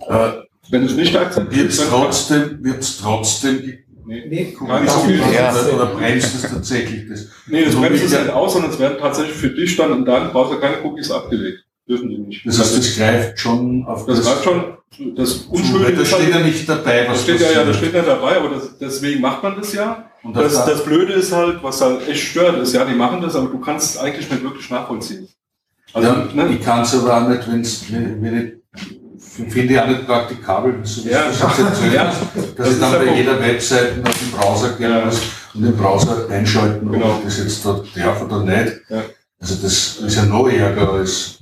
[0.08, 0.30] äh,
[0.69, 3.62] wenn es nicht akzeptiert wird, es trotzdem, wird's trotzdem
[4.08, 4.58] Nee, nee nicht
[4.89, 5.19] so viel.
[5.34, 5.54] Ja.
[5.54, 7.28] Oder, bremst es tatsächlich das?
[7.47, 10.32] Nee, das bremst es nicht aus, sondern es werden tatsächlich für dich dann in deinem
[10.32, 11.65] Browser keine Cookies abgelegt.
[11.89, 12.45] Dürfen die nicht.
[12.45, 14.19] Das heißt, das greift schon auf das.
[14.19, 14.78] Das greift schon,
[15.15, 15.97] das Unschuldige.
[15.97, 18.50] Das steht ja nicht dabei, was das steht ja, ja, das steht ja dabei, aber
[18.50, 20.10] das, deswegen macht man das ja.
[20.28, 23.22] Und das, das, das Blöde ist halt, was halt echt stört, ist, ja, die machen
[23.22, 25.26] das, aber du kannst es eigentlich nicht wirklich nachvollziehen.
[25.94, 26.50] Also, ja, ne?
[26.50, 28.58] ich kann es aber auch nicht, wenn ich
[29.26, 31.28] finde ich auch nicht praktikabel, so ja.
[31.28, 31.40] das
[31.94, 32.13] ja.
[32.58, 35.06] dass ich dann bei jeder Webseite auf den Browser gehen ja.
[35.06, 35.22] muss
[35.54, 37.12] und den Browser einschalten, genau.
[37.12, 38.82] ob ich das jetzt dort darf oder nicht.
[38.90, 39.04] Ja.
[39.40, 41.40] Also das ist ja noch ärger als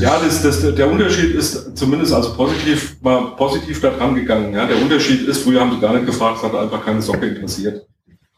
[0.00, 4.54] ja, das, das, der Unterschied ist zumindest also positiv, mal positiv da dran gegangen.
[4.54, 4.66] Ja.
[4.66, 7.86] Der Unterschied ist, früher haben sie gar nicht gefragt, es hat einfach keine Socke interessiert.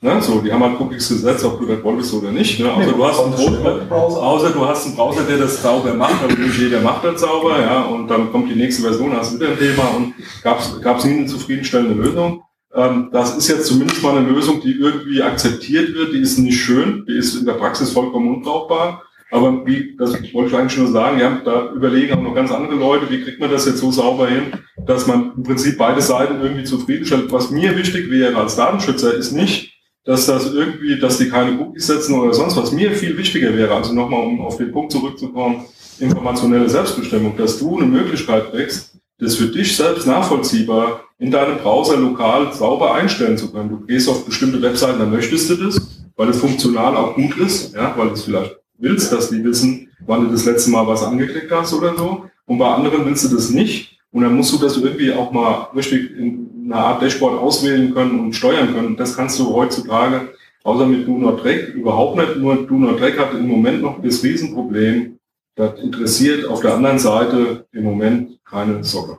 [0.01, 0.21] Ne?
[0.21, 2.59] So, die haben halt Cookies gesetzt, ob du das wolltest oder nicht.
[2.59, 2.73] Ne?
[2.73, 6.25] Außer, nee, du hast einen Browser, außer du hast einen Browser, der das sauber macht,
[6.25, 9.37] aber nicht jeder macht das sauber, ja, und dann kommt die nächste Version, hast du
[9.37, 12.43] wieder ein Thema und gab es nie eine zufriedenstellende Lösung.
[12.75, 16.59] Ähm, das ist jetzt zumindest mal eine Lösung, die irgendwie akzeptiert wird, die ist nicht
[16.59, 19.03] schön, die ist in der Praxis vollkommen unbrauchbar.
[19.33, 22.75] Aber wie, das wollte ich eigentlich nur sagen, ja, da überlegen auch noch ganz andere
[22.75, 24.53] Leute, wie kriegt man das jetzt so sauber hin,
[24.87, 27.33] dass man im Prinzip beide Seiten irgendwie zufriedenstellt.
[27.33, 29.73] Was mir wichtig wäre als Datenschützer, ist nicht,
[30.05, 32.73] dass das irgendwie, dass die keine Cookies setzen oder sonst was.
[32.73, 35.65] Mir viel wichtiger wäre, also nochmal, um auf den Punkt zurückzukommen,
[35.99, 41.97] informationelle Selbstbestimmung, dass du eine Möglichkeit kriegst, das für dich selbst nachvollziehbar in deinem Browser
[41.97, 43.71] lokal sauber einstellen zu können.
[43.71, 45.81] Du gehst auf bestimmte Webseiten, dann möchtest du das,
[46.17, 50.25] weil es funktional auch gut ist, ja, weil es vielleicht willst, dass die wissen, wann
[50.25, 52.27] du das letzte Mal was angeklickt hast oder so.
[52.45, 53.99] Und bei anderen willst du das nicht.
[54.11, 58.21] Und dann musst du das irgendwie auch mal richtig in einer Art Dashboard auswählen können
[58.21, 58.97] und steuern können.
[58.97, 60.29] Das kannst du heutzutage,
[60.65, 62.37] außer mit Do Not Track, überhaupt nicht.
[62.37, 65.19] Nur Do Not Track hat im Moment noch das Riesenproblem,
[65.55, 69.19] das interessiert auf der anderen Seite im Moment keine Socke.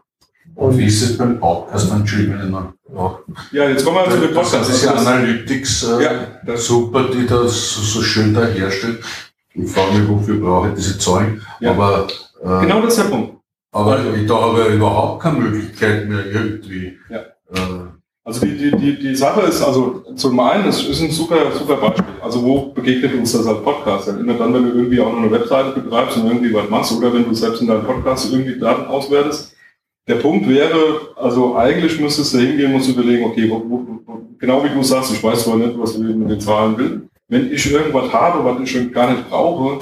[0.55, 1.91] Und wie ist es beim Podcast?
[1.91, 3.19] Entschuldigung, noch.
[3.51, 4.69] Ja, jetzt kommen wir zu dem Podcast.
[4.69, 8.99] Das ist ja Analytics äh, ja, super, die das so, so schön da herstellt.
[9.55, 11.41] Ich frage mich, wofür brauche ich diese Zahlen.
[11.59, 11.71] Ja.
[11.71, 12.07] Aber,
[12.41, 13.37] äh, genau das ist der Punkt.
[13.71, 16.97] Aber ich da habe ich überhaupt keine Möglichkeit mehr irgendwie.
[17.09, 17.19] Ja.
[17.53, 17.93] Äh,
[18.25, 21.75] also die, die, die, die Sache ist, also zum einen, es ist ein super, super
[21.75, 22.05] Beispiel.
[22.21, 24.07] Also wo begegnet uns das als Podcast?
[24.07, 26.97] Dann immer dann, wenn du irgendwie auch noch eine Webseite betreibst und irgendwie was machst
[26.97, 29.53] oder wenn du selbst in deinem Podcast irgendwie Daten auswertest.
[30.07, 34.63] Der Punkt wäre, also eigentlich müsstest du hingehen, du überlegen, okay, wo, wo, wo, genau
[34.63, 37.71] wie du sagst, ich weiß zwar nicht, was du mit den Zahlen willst, wenn ich
[37.71, 39.79] irgendwas habe, was ich schon gar nicht brauche,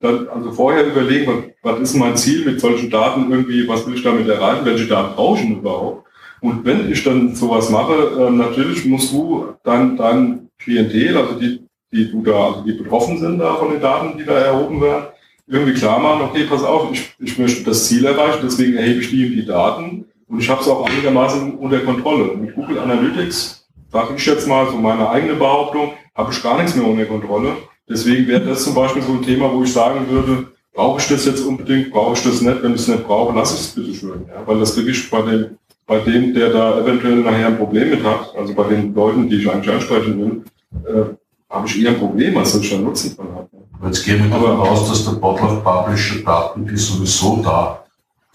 [0.00, 1.26] dann also vorher überlegen,
[1.62, 4.86] was, was ist mein Ziel mit solchen Daten irgendwie, was will ich damit erreichen, welche
[4.86, 6.06] Daten brauche ich überhaupt.
[6.40, 11.60] Und wenn ich dann sowas mache, äh, natürlich musst du dann dein Klientel, also die,
[11.92, 15.06] die du da, also die betroffen sind da von den Daten, die da erhoben werden,
[15.46, 19.10] irgendwie klar machen, okay, pass auf, ich, ich möchte das Ziel erreichen, deswegen erhebe ich
[19.10, 22.36] die, die Daten und ich habe es auch einigermaßen unter Kontrolle.
[22.36, 23.57] Mit Google Analytics,
[23.92, 27.52] sage ich jetzt mal, so meine eigene Behauptung, habe ich gar nichts mehr unter Kontrolle.
[27.88, 31.24] Deswegen wäre das zum Beispiel so ein Thema, wo ich sagen würde, brauche ich das
[31.24, 33.94] jetzt unbedingt, brauche ich das nicht, wenn ich es nicht brauche, lass ich es bitte
[33.94, 34.26] schön.
[34.28, 34.46] Ja?
[34.46, 38.34] Weil das wirklich bei dem, bei dem, der da eventuell nachher ein Problem mit hat,
[38.36, 40.42] also bei den Leuten, die ich eigentlich ansprechen will,
[40.86, 41.14] äh,
[41.48, 43.48] habe ich eher ein Problem, als dass ich einen Nutzen von habe.
[43.86, 47.84] Jetzt gehen wir davon aus, dass der Botlauf Publisher Daten, die sowieso da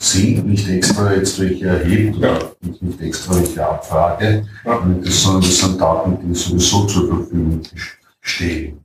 [0.04, 2.52] sind, nicht extra jetzt welche erhebt oder ja.
[2.62, 4.80] nicht, nicht extra welche abfrage, ja.
[5.04, 7.62] sondern das sind Daten, die sowieso zur Verfügung
[8.22, 8.84] stehen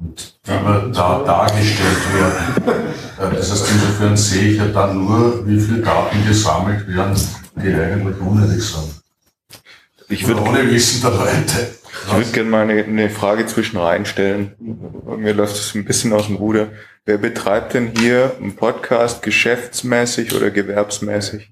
[0.00, 2.84] und immer da dargestellt werden.
[3.18, 7.20] Das heißt, insofern sehe ich ja dann nur, wie viele Daten gesammelt werden,
[7.56, 8.94] die eigentlich unnötig sind.
[10.08, 11.77] Ich würde ohne Wissen der Leute.
[12.06, 14.54] Ich würde gerne mal eine, eine, Frage zwischen reinstellen.
[14.58, 16.68] Mir läuft es ein bisschen aus dem Ruder.
[17.04, 21.50] Wer betreibt denn hier einen Podcast geschäftsmäßig oder gewerbsmäßig?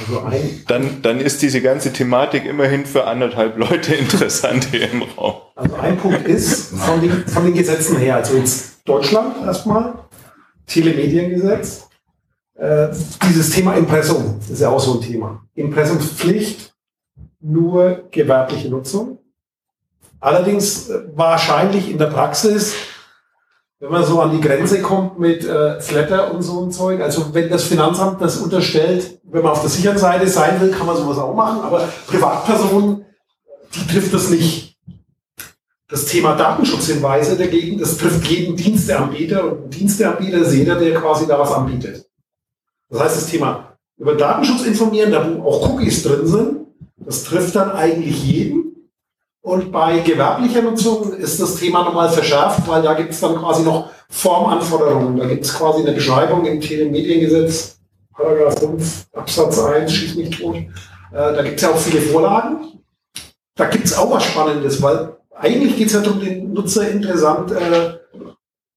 [0.00, 0.22] Also
[0.66, 5.42] dann, dann ist diese ganze Thematik immerhin für anderthalb Leute interessant hier im Raum.
[5.56, 9.94] Also ein Punkt ist, von den, von den Gesetzen her, also jetzt Deutschland erstmal,
[10.66, 11.88] Telemediengesetz,
[12.54, 12.88] äh,
[13.28, 15.42] dieses Thema Impressum, das ist ja auch so ein Thema.
[15.54, 16.69] Impressumspflicht,
[17.40, 19.18] nur gewerbliche Nutzung.
[20.20, 22.74] Allerdings äh, wahrscheinlich in der Praxis
[23.80, 27.32] wenn man so an die Grenze kommt mit äh, Flatter und so ein Zeug, also
[27.32, 30.96] wenn das Finanzamt das unterstellt, wenn man auf der sicheren Seite sein will, kann man
[30.96, 33.06] sowas auch machen, aber Privatpersonen,
[33.74, 34.76] die trifft das nicht.
[35.88, 41.38] Das Thema Datenschutzhinweise dagegen, das trifft jeden Diensteanbieter und Diensteanbieter ist jeder, der quasi da
[41.38, 42.06] was anbietet.
[42.90, 46.59] Das heißt, das Thema über Datenschutz informieren, da wo auch Cookies drin sind,
[47.10, 48.88] das trifft dann eigentlich jeden.
[49.42, 53.64] Und bei gewerblicher Nutzung ist das Thema nochmal verschärft, weil da gibt es dann quasi
[53.64, 55.16] noch Formanforderungen.
[55.16, 57.78] Da gibt es quasi eine Beschreibung im Telemediengesetz,
[58.14, 60.54] Paragraph 5 Absatz 1, schießt mich tot.
[60.56, 60.68] Äh,
[61.12, 62.80] da gibt es ja auch viele Vorlagen.
[63.56, 67.50] Da gibt es auch was Spannendes, weil eigentlich geht es ja darum, den Nutzer interessant
[67.50, 67.98] äh,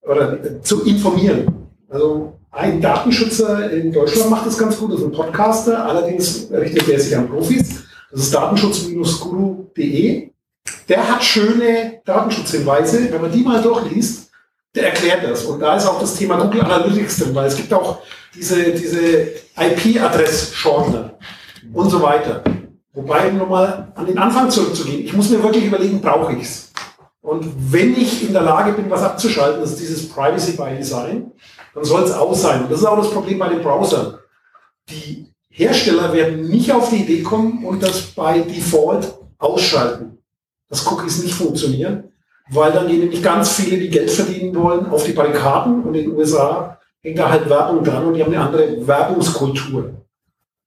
[0.08, 1.70] oder äh, zu informieren.
[1.88, 6.90] Also ein Datenschützer in Deutschland macht das ganz gut, das ist ein Podcaster, allerdings richtet
[6.90, 7.84] er sich an Profis.
[8.14, 10.34] Das ist datenschutz-guru.de
[10.90, 13.12] der hat schöne Datenschutzhinweise.
[13.12, 14.32] Wenn man die mal durchliest,
[14.76, 15.46] der erklärt das.
[15.46, 18.00] Und da ist auch das Thema Google Analytics drin, weil es gibt auch
[18.34, 21.18] diese, diese IP-Adress-Shortener
[21.74, 22.44] und so weiter.
[22.94, 26.72] Wobei, um nochmal an den Anfang zurückzugehen, ich muss mir wirklich überlegen, brauche ich es?
[27.22, 31.32] Und wenn ich in der Lage bin, was abzuschalten, das ist dieses Privacy by Design,
[31.74, 32.64] dann soll es aus sein.
[32.64, 34.18] Und das ist auch das Problem bei den Browsern.
[34.90, 40.14] Die Hersteller werden nicht auf die Idee kommen und das bei Default ausschalten
[40.74, 42.06] dass Cookies nicht funktionieren,
[42.50, 46.10] weil dann gehen nämlich ganz viele, die Geld verdienen wollen, auf die Barrikaden und in
[46.10, 49.94] den USA hängt da halt Werbung dran und die haben eine andere Werbungskultur.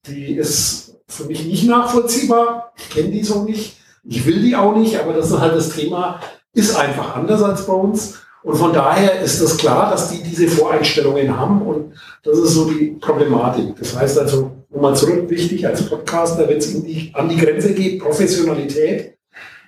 [0.07, 2.73] Die ist für mich nicht nachvollziehbar.
[2.77, 3.79] Ich kenne die so nicht.
[4.05, 6.21] Ich will die auch nicht, aber das ist halt das Thema,
[6.53, 8.21] ist einfach anders als bei uns.
[8.45, 12.71] Und von daher ist das klar, dass die diese Voreinstellungen haben und das ist so
[12.71, 13.75] die Problematik.
[13.77, 16.75] Das heißt also, nochmal zurück, wichtig als Podcaster, wenn es
[17.15, 19.17] an die Grenze geht, Professionalität,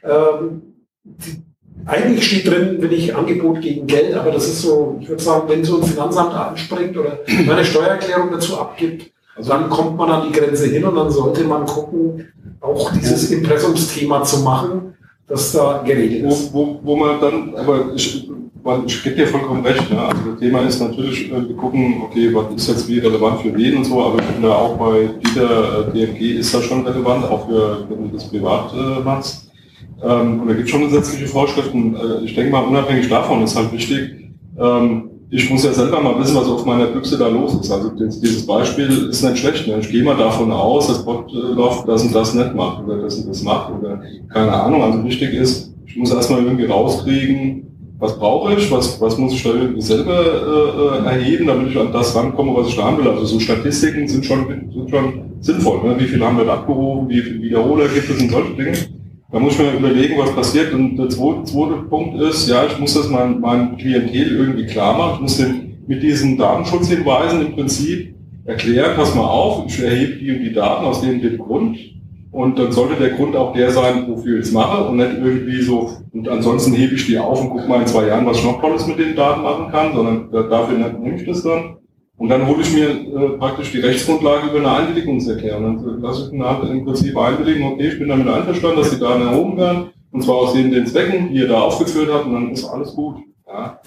[0.04, 0.62] ähm,
[1.04, 1.42] die,
[1.87, 5.48] eigentlich steht drin, wenn ich Angebot gegen Geld, aber das ist so, ich würde sagen,
[5.48, 10.28] wenn so ein Finanzamt anspringt oder eine Steuererklärung dazu abgibt, also dann kommt man an
[10.28, 12.28] die Grenze hin und dann sollte man gucken,
[12.61, 14.94] auch dieses Impressumsthema zu machen,
[15.28, 16.52] dass da geregelt ist.
[16.52, 17.92] Wo, wo, wo man dann, aber
[18.76, 20.00] ich, weil ich gebe dir vollkommen recht, ne?
[20.00, 23.57] also das Thema ist natürlich, äh, wir gucken, okay, was ist jetzt wie relevant für
[23.57, 27.24] wen und so, aber ich finde auch bei dieser äh, DMG ist das schon relevant,
[27.24, 29.50] auch für, wenn du das privat äh, machst.
[30.02, 31.96] Ähm, und da gibt es schon gesetzliche Vorschriften.
[31.96, 34.11] Äh, ich denke mal, unabhängig davon ist halt wichtig,
[34.59, 37.70] ähm, ich muss ja selber mal wissen, was auf meiner Büchse da los ist.
[37.70, 39.66] Also dieses Beispiel ist nicht schlecht.
[39.66, 39.78] Ne?
[39.81, 43.28] Ich gehe mal davon aus, dass Botloff das und das nicht macht oder das und
[43.28, 44.00] das macht oder
[44.33, 44.83] keine Ahnung.
[44.83, 47.67] Also wichtig ist, ich muss erstmal irgendwie rauskriegen,
[47.98, 51.92] was brauche ich, was, was muss ich da selber äh, äh, erheben, damit ich an
[51.92, 53.08] das rankomme, was ich da haben will.
[53.08, 55.88] Also so Statistiken sind schon, sind schon sinnvoll.
[55.88, 55.98] Ne?
[55.98, 58.72] Wie viel haben wir abgehoben, wie viele Wiederholer gibt es und solche Dinge.
[59.32, 60.72] Da muss ich mir überlegen, was passiert.
[60.72, 64.96] Und der zweite, zweite Punkt ist, ja, ich muss das meinem, meinem Klientel irgendwie klar
[64.96, 65.14] machen.
[65.16, 70.30] Ich muss den mit diesen Datenschutzhinweisen im Prinzip erklären, pass mal auf, ich erhebe die
[70.30, 71.76] und die Daten aus dem, dem Grund.
[72.38, 75.61] Und dann sollte der Grund auch der sein, wofür ich es mache und nicht irgendwie
[75.61, 78.44] so, und ansonsten hebe ich die auf und gucke mal in zwei Jahren, was ich
[78.44, 81.79] noch Tolles mit den Daten machen kann, sondern dafür nehme ich das dann.
[82.16, 85.85] Und dann hole ich mir äh, praktisch die Rechtsgrundlage über eine Einwilligungserklärung.
[85.85, 89.22] Dann lasse ich dann im Prinzip einwilligen, okay, ich bin damit einverstanden, dass die Daten
[89.22, 92.51] erhoben werden, und zwar aus den, den Zwecken, die ihr da aufgeführt habt, und dann
[92.53, 93.16] ist alles gut.
[93.48, 93.81] Ja.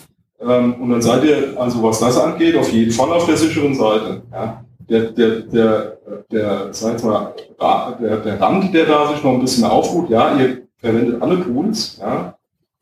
[0.45, 3.75] Ähm, und dann seid ihr, also was das angeht, auf jeden Fall auf der sicheren
[3.75, 4.23] Seite.
[4.29, 4.61] Ja
[4.91, 5.97] der, der, der,
[6.31, 6.71] der,
[7.03, 7.33] mal,
[7.99, 11.97] der, der Rand, der da sich noch ein bisschen auftut, ja, ihr verwendet alle Tools,
[11.99, 12.35] ja.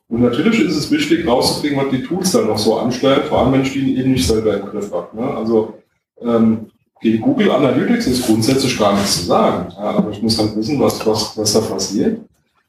[0.09, 3.53] Und natürlich ist es wichtig, rauszukriegen, was die Tools dann noch so anstellen, vor allem
[3.53, 5.15] wenn ich die eben nicht selber im Griff habe.
[5.15, 5.35] Ne?
[5.35, 5.75] Also
[6.19, 9.71] ähm, gegen Google Analytics ist grundsätzlich gar nichts zu sagen.
[9.71, 12.21] Ja, aber ich muss halt wissen, was, was, was da passiert.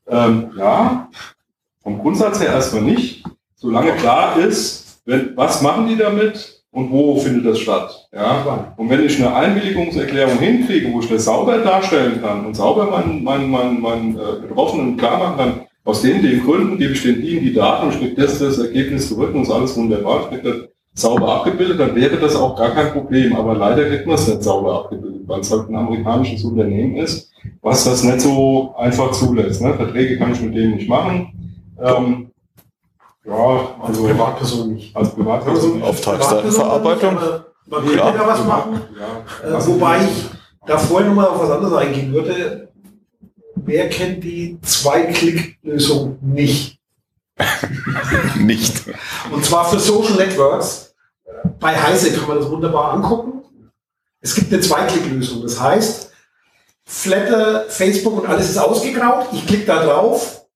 [0.06, 1.08] Ähm, ja,
[1.82, 3.24] vom Grundsatz her erstmal nicht.
[3.56, 8.08] Solange klar ist, wenn, was machen die damit, und wo findet das statt.
[8.12, 8.74] Ja?
[8.76, 13.24] Und wenn ich eine Einwilligungserklärung hinkriege, wo ich das sauber darstellen kann und sauber meinen,
[13.24, 15.52] meinen, meinen, meinen äh, Betroffenen klar machen kann,
[15.84, 19.08] aus den, den Gründen gebe ich den ihnen die Daten und kriege das, das Ergebnis
[19.08, 20.70] zurück und ist alles wunderbar, ich kriege das
[21.02, 23.34] sauber abgebildet, dann wäre das auch gar kein Problem.
[23.34, 27.30] Aber leider kriegt man es nicht sauber abgebildet, weil es halt ein amerikanisches Unternehmen ist,
[27.62, 29.62] was das nicht so einfach zulässt.
[29.62, 29.74] Ne?
[29.74, 31.32] Verträge kann ich mit denen nicht machen.
[31.82, 32.29] Ähm,
[33.24, 34.96] ja, also Privatperson nicht.
[34.96, 35.82] Als Privatperson.
[35.82, 37.18] Auftragsdatenverarbeitung.
[37.66, 38.80] Man könnte da was machen.
[38.98, 39.58] Ja.
[39.58, 40.30] Äh, wobei ich
[40.66, 42.68] da vorher nochmal auf was anderes eingehen würde.
[43.54, 46.78] Wer kennt die Zwei-Klick-Lösung nicht?
[48.38, 48.84] nicht.
[49.30, 50.94] Und zwar für Social Networks.
[51.58, 53.44] Bei Heise kann man das wunderbar angucken.
[54.20, 55.42] Es gibt eine Zwei-Klick-Lösung.
[55.42, 56.10] Das heißt,
[56.84, 59.28] Flatter, Facebook und alles ist ausgegraut.
[59.32, 60.46] Ich klicke da drauf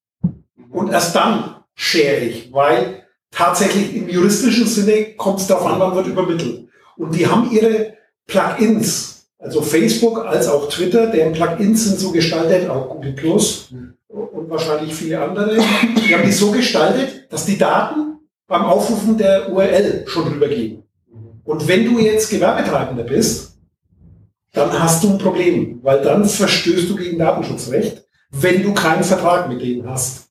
[0.71, 6.07] und erst dann ich, weil tatsächlich im juristischen Sinne kommt es darauf an, wann wird
[6.07, 6.69] übermittelt.
[6.97, 7.95] Und die haben ihre
[8.27, 13.69] Plugins, also Facebook als auch Twitter, deren Plugins sind so gestaltet, auch Google Plus
[14.09, 19.53] und wahrscheinlich viele andere, die haben die so gestaltet, dass die Daten beim Aufrufen der
[19.53, 20.85] URL schon rübergehen.
[21.45, 23.59] Und wenn du jetzt Gewerbetreibender bist,
[24.53, 29.49] dann hast du ein Problem, weil dann verstößt du gegen Datenschutzrecht, wenn du keinen Vertrag
[29.49, 30.24] mit denen hast.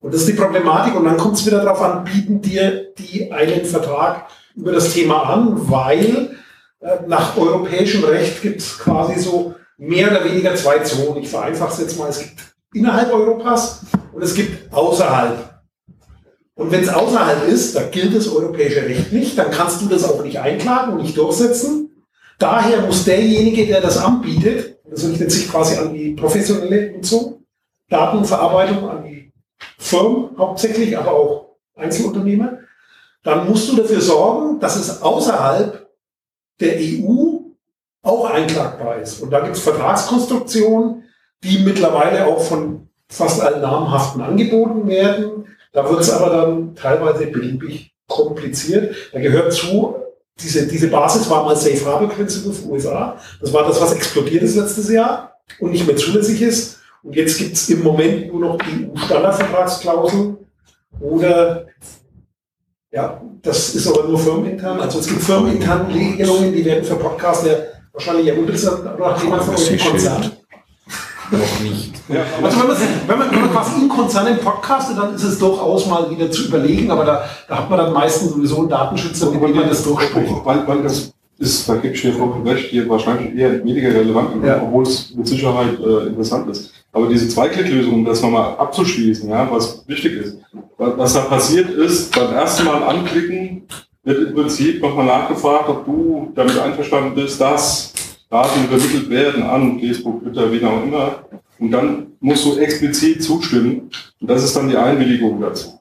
[0.00, 0.94] Und das ist die Problematik.
[0.94, 5.22] Und dann kommt es wieder darauf an, bieten dir die einen Vertrag über das Thema
[5.22, 6.36] an, weil
[6.80, 11.22] äh, nach europäischem Recht gibt es quasi so mehr oder weniger zwei Zonen.
[11.22, 12.08] Ich vereinfache es jetzt mal.
[12.08, 12.40] Es gibt
[12.74, 13.82] innerhalb Europas
[14.12, 15.58] und es gibt außerhalb.
[16.54, 20.02] Und wenn es außerhalb ist, da gilt das europäische Recht nicht, dann kannst du das
[20.04, 22.04] auch nicht einklagen und nicht durchsetzen.
[22.38, 27.44] Daher muss derjenige, der das anbietet, das richtet sich quasi an die professionelle Nutzung,
[27.88, 29.07] Datenverarbeitung, an die
[29.78, 32.58] Firmen hauptsächlich, aber auch Einzelunternehmer,
[33.22, 35.88] dann musst du dafür sorgen, dass es außerhalb
[36.60, 37.38] der EU
[38.02, 39.20] auch einklagbar ist.
[39.20, 41.04] Und da gibt es Vertragskonstruktionen,
[41.42, 45.46] die mittlerweile auch von fast allen namhaften angeboten werden.
[45.72, 48.94] Da wird es aber dann teilweise beliebig kompliziert.
[49.12, 49.96] Da gehört zu,
[50.40, 53.18] diese, diese Basis war mal Safe Harbor Principle für USA.
[53.40, 56.77] Das war das, was explodiert ist letztes Jahr und nicht mehr zulässig ist.
[57.02, 60.36] Und jetzt gibt es im Moment nur noch die EU-Standardvertragsklauseln
[61.00, 61.66] oder
[62.90, 64.80] ja, das ist aber nur firmenintern.
[64.80, 69.54] Also es gibt firmeninterne Regelungen, die werden für Podcaster wahrscheinlich ja uninteressant, nachdem man von
[69.54, 70.32] einem Konzern.
[71.30, 71.94] Noch nicht.
[72.08, 75.24] Ja, also wenn man, wenn, man, wenn man quasi im Konzern im podcastet, dann ist
[75.24, 78.70] es durchaus mal wieder zu überlegen, aber da, da hat man dann meistens sowieso einen
[78.70, 80.32] Datenschützer, mit dem man das durchspricht.
[80.42, 84.60] Weil, weil das ist, dir vollkommen recht, hier wahrscheinlich eher weniger relevant, ja.
[84.62, 86.72] obwohl es mit Sicherheit äh, interessant ist.
[86.92, 90.38] Aber diese Zweiklicklösung, um das nochmal abzuschließen, ja, was wichtig ist,
[90.76, 93.62] was da passiert ist, beim ersten Mal anklicken,
[94.04, 97.92] wird im Prinzip nochmal nachgefragt, ob du damit einverstanden bist, dass
[98.30, 101.24] Daten übermittelt werden an Facebook, Twitter, wie auch immer.
[101.58, 103.90] Und dann musst du explizit zustimmen.
[104.20, 105.78] Und das ist dann die Einwilligung dazu.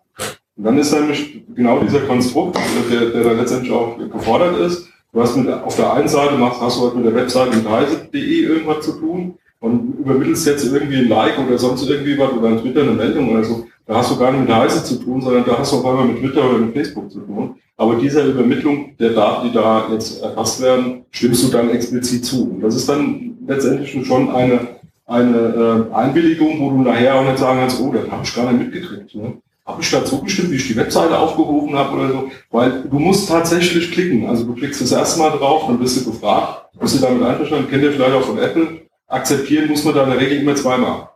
[0.56, 2.58] Und dann ist nämlich genau dieser Konstrukt,
[2.92, 4.87] der, der da letztendlich auch gefordert ist.
[5.18, 7.68] Du hast mit, auf der einen Seite machst, hast du halt mit der Webseite mit
[7.68, 12.50] reise.de irgendwas zu tun und übermittelst jetzt irgendwie ein Like oder sonst irgendwie was oder
[12.50, 15.20] ein Twitter eine Meldung oder so, da hast du gar nicht mit Heise zu tun,
[15.20, 17.56] sondern da hast du auf einmal mit Twitter oder mit Facebook zu tun.
[17.78, 22.52] Aber dieser Übermittlung der Daten, die da jetzt erfasst werden, stimmst du dann explizit zu.
[22.52, 24.60] Und das ist dann letztendlich schon eine,
[25.08, 28.52] eine äh, Einwilligung, wo du nachher auch nicht sagen kannst, oh, das habe ich gar
[28.52, 29.16] nicht mitgekriegt.
[29.16, 29.34] Ne?
[29.68, 32.32] Habe ich da zugestimmt, wie ich die Webseite aufgerufen habe oder so?
[32.52, 34.26] Weil du musst tatsächlich klicken.
[34.26, 37.70] Also du klickst das erste Mal drauf, dann bist du gefragt, bist du damit einverstanden,
[37.70, 41.10] kennt ihr vielleicht auch von Apple, akzeptieren muss man da in der Regel immer zweimal.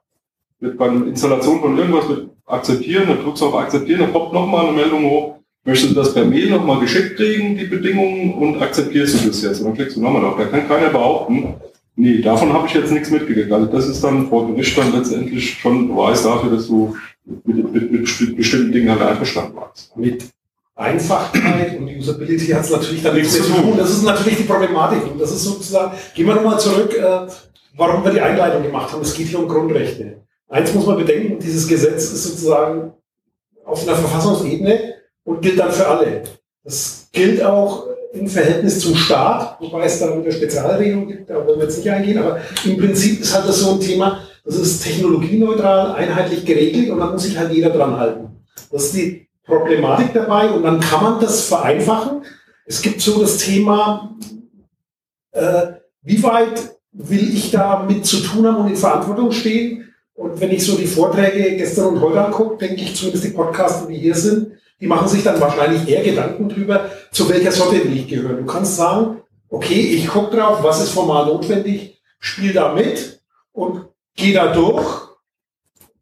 [0.59, 4.33] Mit bei der Installation von irgendwas mit akzeptieren, dann drückst du auf akzeptieren, dann poppt
[4.33, 8.61] nochmal eine Meldung hoch, möchtest du das per Mail nochmal geschickt kriegen, die Bedingungen, und
[8.61, 9.61] akzeptierst du das jetzt.
[9.61, 10.35] Und dann klickst du nochmal drauf.
[10.37, 11.55] Da kann keiner behaupten,
[11.95, 13.51] Nee, davon habe ich jetzt nichts mitgekriegt.
[13.51, 16.95] Also das ist dann vor Gericht dann letztendlich schon Beweis dafür, dass du
[17.25, 19.95] mit, mit, mit bestimmten Dingen halt einverstanden warst.
[19.95, 20.25] Mit
[20.75, 23.75] Einfachheit und Usability hat es natürlich dann nichts zu tun.
[23.77, 25.11] Das ist natürlich die Problematik.
[25.11, 27.27] Und das ist sozusagen, gehen wir nochmal zurück, äh,
[27.75, 29.01] warum wir die Einleitung gemacht haben.
[29.01, 30.21] Es geht hier um Grundrechte.
[30.49, 32.93] Eins muss man bedenken, dieses Gesetz ist sozusagen
[33.63, 36.23] auf einer Verfassungsebene und gilt dann für alle.
[36.63, 41.59] Das gilt auch im Verhältnis zum Staat, wobei es da eine Spezialregelung gibt, da wollen
[41.59, 44.83] wir jetzt nicht eingehen, aber im Prinzip ist halt das so ein Thema, das ist
[44.83, 48.29] technologieneutral, einheitlich geregelt und da muss sich halt jeder dran halten.
[48.71, 52.23] Das ist die Problematik dabei und dann kann man das vereinfachen.
[52.65, 54.15] Es gibt so das Thema,
[55.31, 55.67] äh,
[56.03, 59.93] wie weit will ich da mit zu tun haben und in Verantwortung stehen?
[60.13, 63.87] Und wenn ich so die Vorträge gestern und heute angucke, denke ich zumindest die Podcasts,
[63.87, 67.95] die hier sind, die machen sich dann wahrscheinlich eher Gedanken drüber, zu welcher Sorte will
[67.95, 68.37] ich gehören.
[68.37, 73.21] Du kannst sagen, okay, ich gucke drauf, was ist formal notwendig, spiele da mit
[73.53, 73.85] und
[74.15, 75.11] gehe da durch.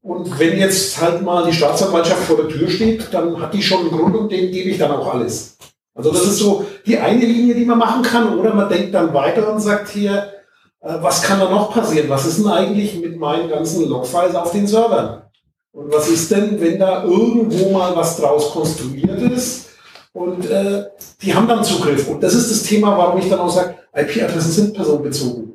[0.02, 3.82] Und wenn jetzt halt mal die Staatsanwaltschaft vor der Tür steht, dann hat die schon
[3.82, 5.58] einen Grund und dem gebe ich dann auch alles.
[5.94, 8.40] Also das ist so die eine Linie, die man machen kann.
[8.40, 10.32] Oder man denkt dann weiter und sagt hier,
[10.82, 12.10] äh, was kann da noch passieren?
[12.10, 15.24] Was ist denn eigentlich mit meinen ganzen Logfiles auf den Servern?
[15.72, 19.70] Und was ist denn, wenn da irgendwo mal was draus konstruiert ist
[20.14, 20.86] und äh,
[21.22, 22.08] die haben dann Zugriff?
[22.08, 25.49] Und das ist das Thema, warum ich dann auch sage, IP-Adressen sind personenbezogen.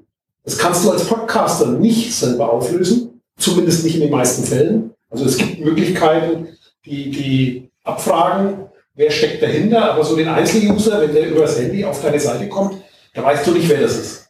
[0.45, 4.93] Das kannst du als Podcaster nicht selber auflösen, zumindest nicht in den meisten Fällen.
[5.11, 6.49] Also es gibt Möglichkeiten,
[6.85, 12.03] die, die abfragen, wer steckt dahinter, aber so den Einzeluser, wenn der übers Handy auf
[12.03, 12.75] deine Seite kommt,
[13.15, 14.29] da weißt du nicht, wer das ist.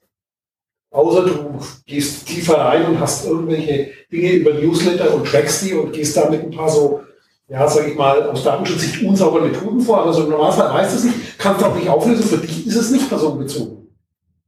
[0.93, 5.93] Außer du gehst tiefer rein und hast irgendwelche Dinge über Newsletter und trackst die und
[5.93, 7.01] gehst da mit ein paar so,
[7.49, 10.99] ja, sag ich mal, aus Datenschutzsicht unsauberen Methoden vor, aber so im Normalfall weißt du
[10.99, 13.89] es nicht, kannst du auch nicht auflösen, für dich ist es nicht personenbezogen.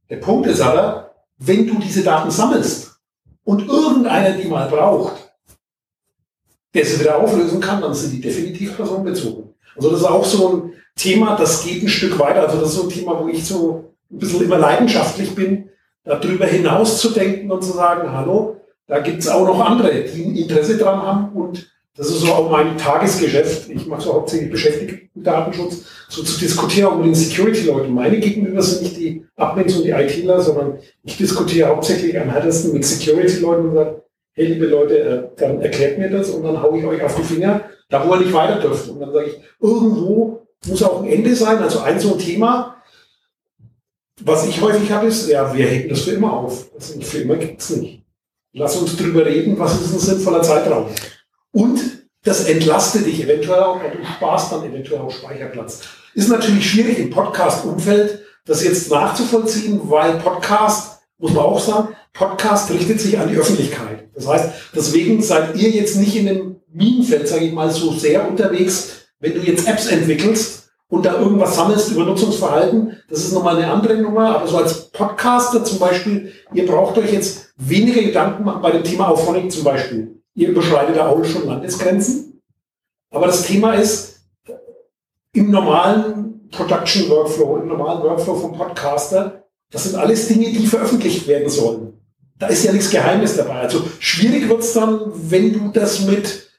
[0.09, 1.06] Der Punkt ist aber,
[1.37, 2.99] wenn du diese Daten sammelst
[3.43, 5.27] und irgendeiner die mal braucht,
[6.73, 9.53] der sie wieder auflösen kann, dann sind die definitiv personenbezogen.
[9.75, 12.47] Also das ist auch so ein Thema, das geht ein Stück weiter.
[12.47, 15.69] Also das ist so ein Thema, wo ich so ein bisschen immer leidenschaftlich bin,
[16.03, 20.23] darüber hinaus zu denken und zu sagen, hallo, da gibt es auch noch andere, die
[20.23, 23.69] ein Interesse dran haben und das ist so auch mein Tagesgeschäft.
[23.69, 27.93] Ich mache so hauptsächlich beschäftigt mit Datenschutz, so zu diskutieren auch mit den Security-Leuten.
[27.93, 32.71] Meine Gegenüber sind nicht die Admins und die ITler, sondern ich diskutiere hauptsächlich am härtesten
[32.71, 36.77] mit Security-Leuten und sage, hey liebe Leute, äh, dann erklärt mir das und dann haue
[36.77, 38.87] ich euch auf die Finger, da wo ihr nicht weiter dürft.
[38.89, 41.57] Und dann sage ich, irgendwo muss auch ein Ende sein.
[41.57, 42.75] Also ein so ein Thema,
[44.21, 46.71] was ich häufig habe, ist, ja, wir heben das für immer auf.
[46.75, 48.03] Also für immer gibt es nicht.
[48.53, 50.87] Lass uns drüber reden, was ist ein sinnvoller Zeitraum.
[51.51, 51.79] Und
[52.23, 55.81] das entlastet dich eventuell auch, du sparst dann eventuell auch Speicherplatz.
[56.13, 62.71] Ist natürlich schwierig im Podcast-Umfeld, das jetzt nachzuvollziehen, weil Podcast, muss man auch sagen, Podcast
[62.71, 64.09] richtet sich an die Öffentlichkeit.
[64.13, 68.27] Das heißt, deswegen seid ihr jetzt nicht in dem Minenfeld, sage ich mal, so sehr
[68.27, 70.57] unterwegs, wenn du jetzt Apps entwickelst,
[70.89, 74.35] und da irgendwas sammelst über Nutzungsverhalten, das ist nochmal eine andere Nummer.
[74.35, 78.83] Aber so als Podcaster zum Beispiel, ihr braucht euch jetzt weniger Gedanken machen bei dem
[78.83, 80.16] Thema Auphonic zum Beispiel.
[80.37, 82.41] Ihr überschreitet da auch schon Landesgrenzen.
[83.09, 84.21] Aber das Thema ist,
[85.33, 91.27] im normalen Production Workflow, im normalen Workflow vom Podcaster, das sind alles Dinge, die veröffentlicht
[91.27, 91.99] werden sollen.
[92.37, 93.61] Da ist ja nichts Geheimnis dabei.
[93.61, 96.51] Also schwierig wird's dann, wenn du das mit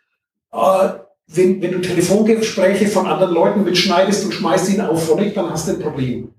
[0.53, 0.89] äh,
[1.29, 5.69] wenn, wenn du Telefongespräche von anderen Leuten mitschneidest und schmeißt ihn auf Phonic, dann hast
[5.69, 6.35] du ein Problem.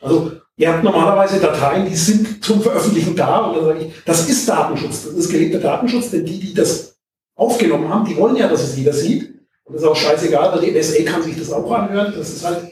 [0.00, 0.32] Also
[0.62, 4.48] ihr habt normalerweise Dateien, die sind zum Veröffentlichen da und dann sage ich, das ist
[4.48, 6.96] Datenschutz, das ist gelebter Datenschutz, denn die, die das
[7.34, 9.34] aufgenommen haben, die wollen ja, dass es jeder sieht.
[9.64, 12.14] Und das ist auch scheißegal, weil die NSA kann sich das auch anhören.
[12.16, 12.70] Das ist halt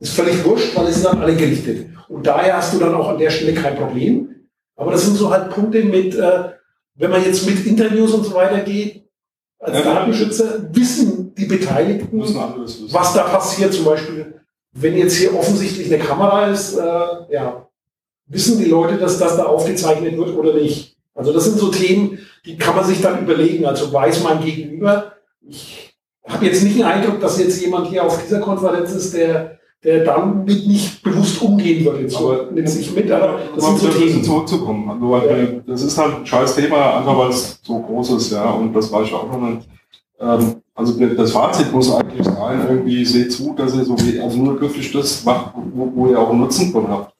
[0.00, 1.86] ist völlig wurscht, weil es sind dann alle gerichtet.
[2.08, 4.34] Und daher hast du dann auch an der Stelle kein Problem.
[4.74, 6.50] Aber das sind so halt Punkte mit, äh,
[6.96, 9.08] wenn man jetzt mit Interviews und so weiter geht,
[9.60, 13.72] als ja, Datenschützer wissen die Beteiligten, was da passiert.
[13.72, 14.40] Zum Beispiel,
[14.74, 17.68] wenn jetzt hier offensichtlich eine Kamera ist, äh, ja,
[18.26, 20.96] wissen die Leute, dass das da aufgezeichnet wird oder nicht?
[21.14, 23.64] Also das sind so Themen, die kann man sich dann überlegen.
[23.66, 25.12] Also weiß mein Gegenüber,
[25.46, 25.94] ich
[26.26, 30.02] habe jetzt nicht den Eindruck, dass jetzt jemand hier auf dieser Konferenz ist, der der
[30.02, 32.00] damit nicht bewusst umgehen würde.
[32.00, 34.24] Jetzt aber nimmt sich mit, aber das sind so Themen.
[34.24, 34.90] zurückzukommen.
[34.90, 35.60] Also, weil ja.
[35.66, 38.90] Das ist halt ein scheiß Thema, einfach weil es so groß ist, ja, und das
[38.90, 39.68] war ich auch noch nicht.
[40.18, 44.38] Ähm, also das Fazit muss eigentlich sein, irgendwie seht zu, dass ihr so wie, also
[44.38, 47.14] nur wirklich das macht, wo, wo ihr auch einen Nutzen von habt.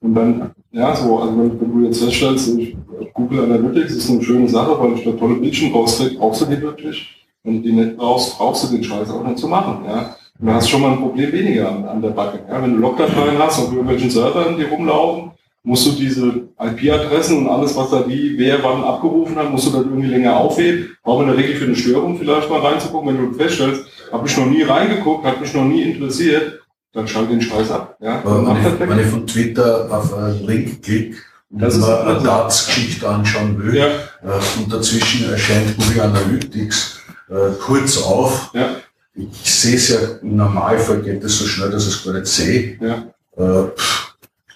[0.00, 2.50] Und dann, ja, so, also wenn, wenn du jetzt feststellst,
[3.12, 6.62] Google Analytics ist eine schöne Sache, weil ich da tolle Bildschirme rauskriege, brauchst du die
[6.62, 7.26] wirklich?
[7.42, 10.14] Wenn du die nicht brauchst, brauchst du den Scheiß auch nicht zu machen, ja.
[10.38, 12.40] Du hast schon mal ein Problem weniger an, an der Backe.
[12.48, 15.32] Ja, wenn du Logdateien hast auf irgendwelchen Servern, die rumlaufen,
[15.62, 19.70] musst du diese IP-Adressen und alles, was da wie, wer wann abgerufen hat, musst du
[19.70, 20.96] dann irgendwie länger aufheben.
[21.02, 24.26] Brauchen wir in der Regel für eine Störung vielleicht mal reinzugucken, wenn du feststellst, habe
[24.26, 26.60] ich noch nie reingeguckt, hat mich noch nie interessiert,
[26.92, 27.96] dann schalt den Scheiß ab.
[28.00, 28.22] Ja?
[28.24, 31.16] wenn, ich, wenn ich von Twitter auf einen Link klicke
[31.50, 33.86] und das man eine Datsgeschichte anschauen will, ja.
[33.86, 38.50] äh, und dazwischen erscheint Google Analytics äh, kurz auf.
[38.54, 38.76] Ja.
[39.14, 42.26] Ich sehe es ja, im Normalfall geht es so schnell, dass ich es gar nicht
[42.26, 42.78] sehe.
[42.80, 43.04] Ja.
[43.36, 43.70] Äh,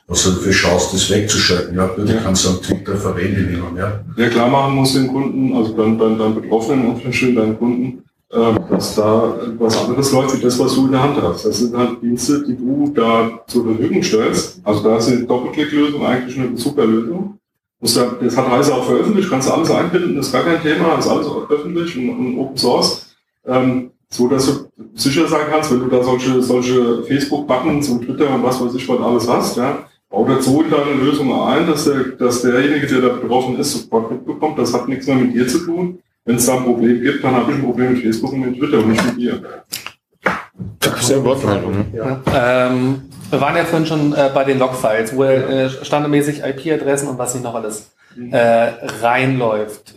[0.06, 1.76] was du dafür schaust, das wegzuschalten.
[1.76, 2.20] Ja, ja.
[2.22, 4.04] kannst du am Twitter verwenden, nehmen, ja.
[4.16, 7.00] Ja, klar machen muss den Kunden, also dann, dann, dann Betroffenen,
[7.34, 11.22] deinen Kunden, ähm, dass da was anderes läuft, wie das, was du in der Hand
[11.22, 11.46] hast.
[11.46, 14.60] Das sind halt Dienste, die du da zur Verfügung stellst.
[14.62, 17.38] Also da ist eine Doppelklicklösung eigentlich eine super Lösung.
[17.80, 21.06] Das hat Heise auch veröffentlicht, kannst du alles einbinden, das ist gar kein Thema, ist
[21.06, 23.14] alles öffentlich und, und Open Source.
[23.46, 28.32] Ähm, so dass du sicher sein kannst, wenn du da solche, solche Facebook-Buttons und Twitter
[28.34, 31.84] und was weiß ich was alles hast, ja, bau dazu in deine Lösung ein, dass,
[31.84, 35.46] der, dass derjenige, der da betroffen ist, sofort mitbekommt, das hat nichts mehr mit dir
[35.46, 35.98] zu tun.
[36.24, 38.58] Wenn es da ein Problem gibt, dann habe ich ein Problem mit Facebook und mit
[38.58, 39.64] Twitter und nicht mit dir.
[41.00, 41.86] Sehr Wortmeldung.
[41.92, 42.22] Ja.
[42.32, 47.18] Ähm, wir waren ja vorhin schon äh, bei den Logfiles, wo äh, standardmäßig IP-Adressen und
[47.18, 48.32] was nicht noch alles mhm.
[48.32, 48.38] äh,
[49.02, 49.96] reinläuft.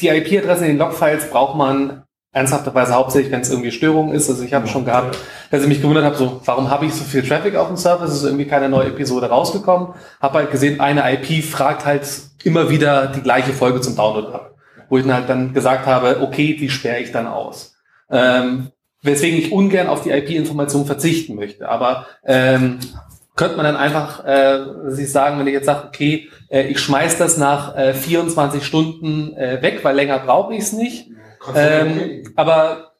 [0.00, 2.02] Die IP-Adressen in den Logfiles braucht man
[2.32, 4.30] ernsthafterweise hauptsächlich, wenn es irgendwie Störung ist.
[4.30, 5.18] Also ich habe schon gehabt,
[5.50, 8.04] dass ich mich gewundert habe, so, warum habe ich so viel Traffic auf dem Server?
[8.04, 9.88] Es ist irgendwie keine neue Episode rausgekommen.
[10.20, 12.06] Habe halt gesehen, eine IP fragt halt
[12.44, 14.54] immer wieder die gleiche Folge zum Download ab.
[14.88, 17.74] Wo ich dann halt dann gesagt habe, okay, die sperre ich dann aus.
[18.10, 18.70] Ähm,
[19.02, 21.68] weswegen ich ungern auf die IP-Information verzichten möchte.
[21.68, 22.78] Aber ähm,
[23.36, 27.18] könnte man dann einfach äh, sich sagen, wenn ich jetzt sage, okay, äh, ich schmeiß
[27.18, 31.08] das nach äh, 24 Stunden äh, weg, weil länger brauche ich es nicht.
[31.54, 32.92] Ähm, aber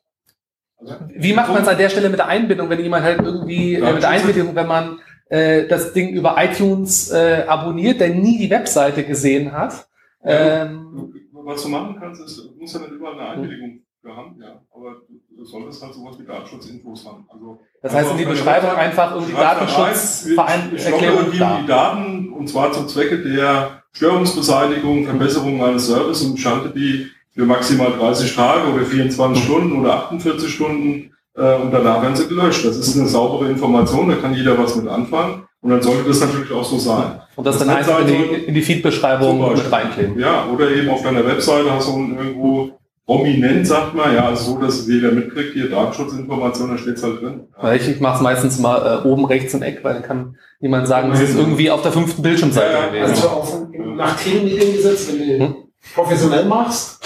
[1.09, 3.93] wie macht man es an der Stelle mit der Einbindung, wenn jemand halt irgendwie äh,
[3.93, 8.51] mit der Einbindung, wenn man äh, das Ding über iTunes äh, abonniert, der nie die
[8.51, 9.87] Webseite gesehen hat?
[10.25, 14.41] Ähm, was du machen kannst, ist, du musst ja nicht überall eine Einwilligung für haben,
[14.41, 15.03] ja, aber
[15.37, 17.27] du solltest halt sowas wie Datenschutzinfos haben.
[17.29, 22.73] Also, das heißt, in die Beschreibung einfach irgendwie Datenschutzverein Ich logge die Daten und zwar
[22.73, 27.11] zum Zwecke der Störungsbeseitigung, Verbesserung eines Services und schalte die
[27.41, 32.29] für maximal 30 Tage oder 24 Stunden oder 48 Stunden äh, und danach werden sie
[32.29, 32.67] gelöscht.
[32.67, 36.21] Das ist eine saubere Information, da kann jeder was mit anfangen und dann sollte das
[36.21, 37.23] natürlich auch so sein.
[37.37, 40.19] Und das, das dann einfach in die, in die Feed-Beschreibung mit reinkleben.
[40.19, 42.73] Ja, oder eben auf deiner Webseite hast du irgendwo
[43.07, 47.23] prominent, sagt man, ja, also so, dass jeder mitkriegt, hier Datenschutzinformationen, da steht es halt
[47.23, 47.49] drin.
[47.63, 47.73] Ja.
[47.73, 50.87] Ich, ich mache es meistens mal äh, oben rechts im Eck, weil dann kann niemand
[50.87, 53.11] sagen, es ist irgendwie auf der fünften Bildschirmseite ja, gewesen.
[53.11, 53.59] Also auf,
[53.97, 55.55] nach Themenmediengesetz, wenn du hm?
[55.95, 57.01] professionell machst,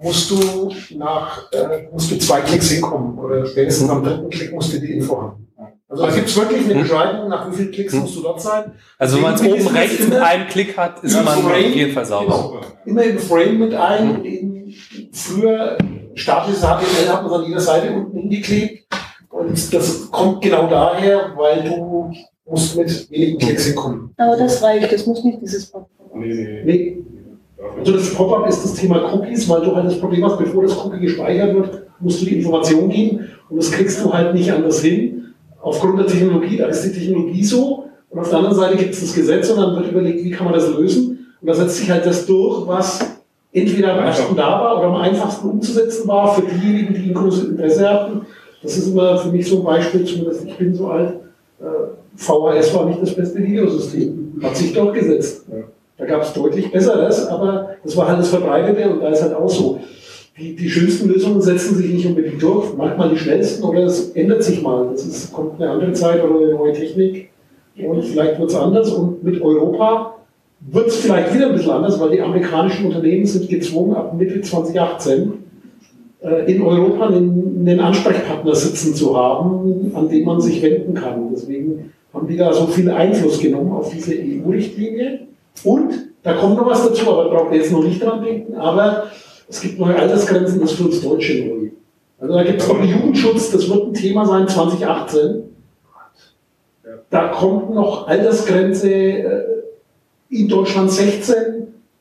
[0.00, 4.72] musst du nach äh, musst du zwei Klicks hinkommen oder spätestens am dritten Klick musst
[4.72, 5.46] du die Info haben.
[5.88, 8.00] Also da gibt es wirklich eine Beschreibung, nach wie vielen Klicks hm.
[8.00, 8.72] musst du dort sein.
[8.98, 11.92] Also wenn man es oben rechts mit einem Klick hat, ist man Frame, auf jeden
[11.92, 12.60] Fall sauber.
[12.84, 14.74] Immer im Frame mit ein und eben
[15.12, 15.78] früher
[16.14, 18.86] staatliches HTML hat man an jeder Seite unten hingeklebt
[19.30, 22.10] und das kommt genau daher, weil du
[22.46, 24.12] musst mit wenigen Klicks hinkommen.
[24.16, 25.88] Aber das reicht, das muss nicht dieses Pop-up.
[26.14, 26.62] Nee, nee.
[26.64, 27.04] nee.
[27.78, 30.76] Also das Pop-up ist das Thema Cookies, weil du halt das Problem hast, bevor das
[30.76, 34.82] Cookie gespeichert wird, musst du die Information geben und das kriegst du halt nicht anders
[34.82, 35.34] hin.
[35.60, 39.00] Aufgrund der Technologie, da ist die Technologie so und auf der anderen Seite gibt es
[39.00, 41.26] das Gesetz und dann wird überlegt, wie kann man das lösen.
[41.40, 43.00] Und da setzt sich halt das durch, was
[43.52, 47.50] entweder am ersten da war oder am einfachsten umzusetzen war für diejenigen, die ein großes
[47.50, 48.26] Interesse hatten.
[48.62, 51.14] Das ist immer für mich so ein Beispiel, zumindest ich bin so alt.
[51.60, 51.64] Äh,
[52.16, 55.44] VHS war nicht das beste Videosystem, hat sich durchgesetzt.
[55.50, 55.64] Ja.
[55.98, 59.34] Da gab es deutlich Besseres, aber das war halt das Verbreitete und da ist halt
[59.34, 59.80] auch so.
[60.38, 64.42] Die, die schönsten Lösungen setzen sich nicht unbedingt durch, manchmal die schnellsten oder es ändert
[64.42, 64.92] sich mal.
[64.92, 67.30] Es ist, kommt eine andere Zeit oder eine neue Technik
[67.78, 68.92] und vielleicht wird es anders.
[68.92, 70.16] Und mit Europa
[70.60, 74.42] wird es vielleicht wieder ein bisschen anders, weil die amerikanischen Unternehmen sind gezwungen, ab Mitte
[74.42, 75.32] 2018
[76.20, 81.30] äh, in Europa einen, einen Ansprechpartner sitzen zu haben, an den man sich wenden kann.
[81.32, 85.20] Deswegen haben die da so viel Einfluss genommen auf diese EU-Richtlinie
[85.64, 85.92] und
[86.22, 89.04] da kommt noch was dazu, aber braucht ihr jetzt noch nicht dran denken, aber
[89.48, 91.70] es gibt neue Altersgrenzen, das für uns Deutsche neu.
[92.18, 95.42] Also da gibt es noch Jugendschutz, das wird ein Thema sein 2018.
[97.10, 99.44] Da kommt noch Altersgrenze äh,
[100.30, 101.34] in Deutschland 16,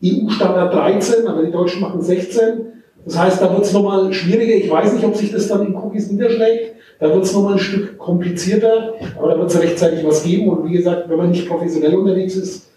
[0.04, 2.66] EU-Standard 13, aber die Deutschen machen 16.
[3.06, 4.56] Das heißt, da wird es nochmal schwieriger.
[4.56, 6.76] Ich weiß nicht, ob sich das dann in Cookies niederschlägt.
[7.00, 10.50] Da wird es nochmal ein Stück komplizierter, aber da wird es rechtzeitig was geben.
[10.50, 12.72] Und wie gesagt, wenn man nicht professionell unterwegs ist,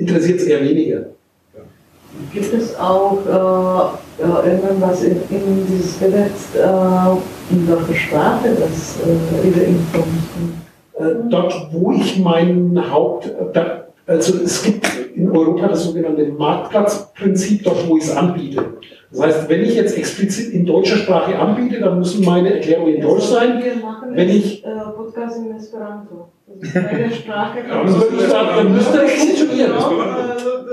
[0.00, 1.06] interessiert es eher weniger.
[2.32, 9.42] Gibt es auch äh, irgendwas in, in dieses Gesetz äh, in welcher Sprache das äh,
[9.44, 10.04] diese Infos?
[11.00, 17.64] äh, dort, wo ich meinen Haupt, da, also es gibt in Europa das sogenannte Marktplatzprinzip,
[17.64, 18.64] dort wo ich es anbiete.
[19.12, 23.00] Das heißt, wenn ich jetzt explizit in deutscher Sprache anbiete, dann müssen meine Erklärungen in
[23.00, 23.60] Deutsch sein.
[23.62, 26.28] Wir machen Wenn ich- äh, Podcast in Esperanto.
[26.46, 27.58] Das ist eine Sprache.
[27.68, 29.72] Ja, dann müsste das funktionieren.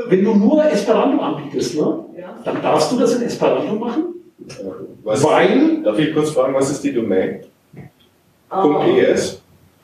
[0.10, 1.82] Wenn du nur Esperanto anbietest, ne,
[2.18, 2.36] ja.
[2.44, 4.04] dann darfst du das in Esperanto machen,
[5.04, 7.42] Was, weil darf ich kurz fragen, was ist die Domain?
[8.50, 9.42] Ah, .es?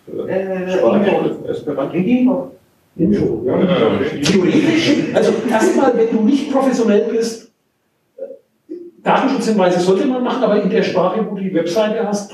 [0.08, 1.98] äh, Sprache, Esperanto?
[1.98, 2.52] Info.
[2.96, 3.44] Info.
[3.46, 3.60] Ja.
[3.60, 4.22] Ja, okay.
[4.22, 7.52] Theoretisch, also erstmal, wenn du nicht professionell bist,
[9.04, 12.32] Datenschutzhinweise sollte man machen, aber in der Sprache, wo du die Webseite hast,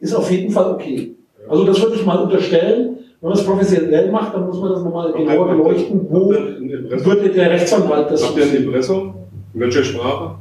[0.00, 1.12] ist auf jeden Fall okay.
[1.48, 2.96] Also das würde ich mal unterstellen.
[3.20, 7.06] Wenn man es professionell macht, dann muss man das nochmal genauer beleuchten, wo Impressum?
[7.06, 9.14] würde der Rechtsanwalt das Habt ihr ein Impressum?
[9.52, 10.36] In welcher Sprache?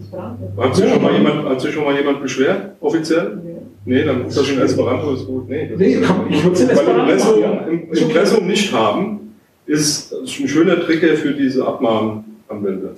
[0.00, 0.42] Esperanto.
[0.60, 0.92] Hat sich, Ja.
[0.94, 3.38] schon mal jemand, hat sich schon mal jemand beschwert, offiziell?
[3.84, 5.48] Nee, dann ist das in Esperanto ist gut.
[5.48, 7.52] Nee, das Nee, ist, kann, ich würde es in weil Esperanto Impressum, machen.
[7.52, 7.66] Ja.
[7.68, 9.20] im- Impressum nicht haben,
[9.66, 12.90] ist ein schöner Trigger für diese Abmahnanwälte.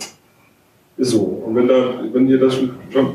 [0.99, 1.43] Ist so.
[1.47, 2.71] Und wenn da, wenn ihr das schon,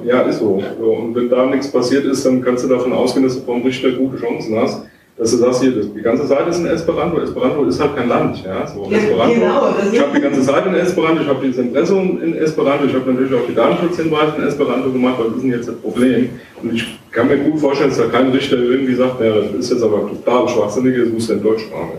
[0.05, 0.61] ja, ist so.
[0.79, 3.91] Und wenn da nichts passiert ist, dann kannst du davon ausgehen, dass du vom Richter
[3.91, 4.83] gute Chancen hast,
[5.17, 7.19] dass du sagst, hier, das, die ganze Seite ist in Esperanto.
[7.19, 8.67] Esperanto ist halt kein Land, ja.
[8.67, 9.33] So, Ja, Esperanto.
[9.33, 12.85] genau, das ich habe die ganze Seite in Esperanto, ich habe dieses Impressum in Esperanto,
[12.85, 16.29] ich habe natürlich auch die Datenschutzhinweise in Esperanto gemacht, was ist denn jetzt das Problem?
[16.61, 19.71] Und ich kann mir gut vorstellen, dass da kein Richter irgendwie sagt, ja, das ist
[19.71, 21.97] jetzt aber total schwachsinnig, das muss ja in Deutschsprache.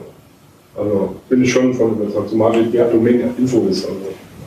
[0.77, 3.85] Also bin ich schon von überzeugt, zumal die Domain Info ist.
[3.85, 3.99] Also.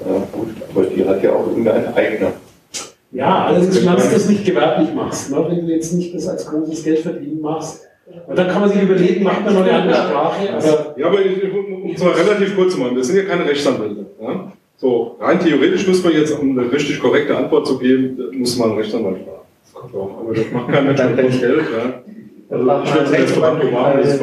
[0.05, 2.33] Ja, gut, aber die hat ja auch irgendeine eigene.
[3.11, 5.45] Ja, allerdings, solange du das nicht gewerblich machst, ne?
[5.47, 7.83] wenn du jetzt nicht das als großes Geld verdienen machst.
[8.27, 10.53] Und dann kann man sich überlegen, macht man noch eine andere Sprache.
[10.53, 13.45] Aber Ja, aber ich, um es mal relativ kurz zu machen, wir sind ja keine
[13.45, 14.05] Rechtsanwälte.
[14.21, 14.51] Ja?
[14.77, 18.71] So, rein theoretisch müsste man jetzt, um eine richtig korrekte Antwort zu geben, muss man
[18.71, 19.45] einen Rechtsanwalt fragen.
[19.63, 21.63] Das kommt auch, aber das macht kein Mensch mit Geld.
[21.71, 22.03] Ja?
[22.49, 24.21] Also ich würde es jetzt Esperanto machen, das ist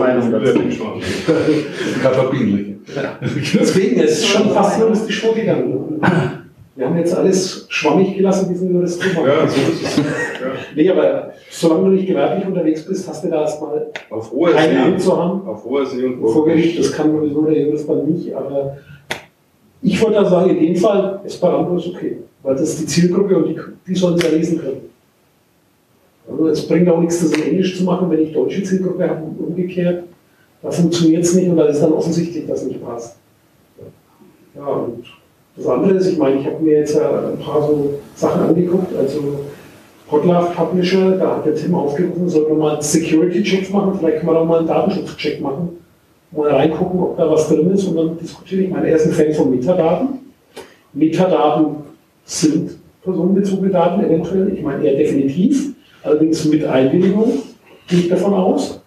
[2.12, 2.72] verbindliche.
[3.58, 6.00] deswegen, es ist schon fast juristisch vorgegangen.
[6.74, 9.04] Wir haben jetzt alles schwammig gelassen, diesen Juristen.
[9.14, 9.96] Ja, so ist es.
[9.98, 10.04] Ja.
[10.74, 14.92] Nee, aber solange du nicht gewerblich unterwegs bist, hast du da erstmal Auf hoher keine
[14.92, 15.04] See.
[15.04, 15.46] Zu haben.
[15.46, 18.78] Auf hoher See und Vor Gericht, das kann sowieso der Jurist dann nicht, aber
[19.82, 23.48] ich würde da sagen, in dem Fall, ist okay, weil das ist die Zielgruppe und
[23.48, 24.90] die, die sollen es ja lesen können.
[26.30, 29.24] Also es bringt auch nichts, das in Englisch zu machen, wenn ich deutsche Zielgruppe habe
[29.24, 30.04] und umgekehrt.
[30.62, 33.16] Da funktioniert es nicht und da ist dann offensichtlich, dass es nicht passt.
[34.54, 35.04] Ja, und
[35.56, 39.40] das andere ist, ich meine, ich habe mir jetzt ein paar so Sachen angeguckt, also
[40.10, 44.40] Hotlav Publisher, da hat der Tim aufgerufen, sollten wir mal Security-Checks machen, vielleicht können wir
[44.40, 45.70] auch mal einen Datenschutz-Check machen,
[46.30, 48.66] mal reingucken, ob da was drin ist und dann diskutiere ich.
[48.68, 50.08] Ich meine, er ist ein Fan von Metadaten.
[50.92, 51.76] Metadaten
[52.24, 57.32] sind personenbezogene Daten eventuell, ich meine eher definitiv, allerdings mit Einwilligung,
[57.88, 58.80] gehe ich davon aus.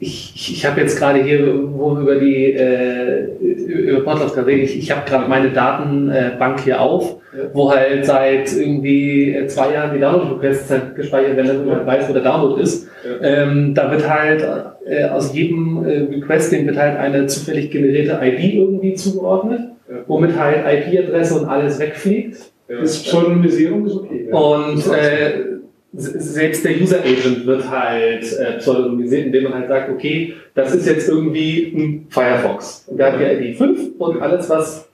[0.00, 4.32] Äh, ich ich, ich habe jetzt gerade hier, wo wir über die äh, über Podlove
[4.34, 7.44] gerade reden, ich, ich habe gerade meine Datenbank hier auf, Ja.
[7.52, 12.08] wo halt seit irgendwie äh, zwei Jahren die Download-Requests halt gespeichert werden, damit man weiß,
[12.08, 12.88] wo der Download ist.
[13.22, 14.44] Ähm, da wird halt
[14.86, 19.96] äh, aus jedem äh, Request, dem wird halt eine zufällig generierte ID irgendwie zugeordnet, Ja.
[20.06, 22.36] womit halt IP-Adresse und alles wegfliegt.
[22.68, 22.80] Ja.
[22.80, 24.28] Das Pseudonymisierung ist okay.
[24.30, 25.57] Und äh,
[25.92, 30.86] selbst der User Agent wird halt äh, pseudonymisiert, indem man halt sagt, okay, das ist
[30.86, 32.84] jetzt irgendwie ein Firefox.
[32.88, 34.88] Und der hat die ID 5 und alles, was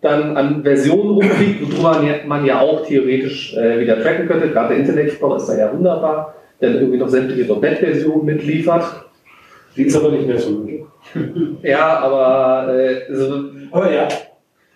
[0.00, 4.48] dann an Versionen rumfliegt, worüber man ja, man ja auch theoretisch äh, wieder tracken könnte.
[4.48, 8.84] Gerade der Internet Explorer ist da ja wunderbar, der dann irgendwie noch sämtliche .NET-Versionen mitliefert.
[9.76, 10.66] Die ist aber nicht mehr so.
[11.62, 14.08] Ja, aber äh, also, Aber ja.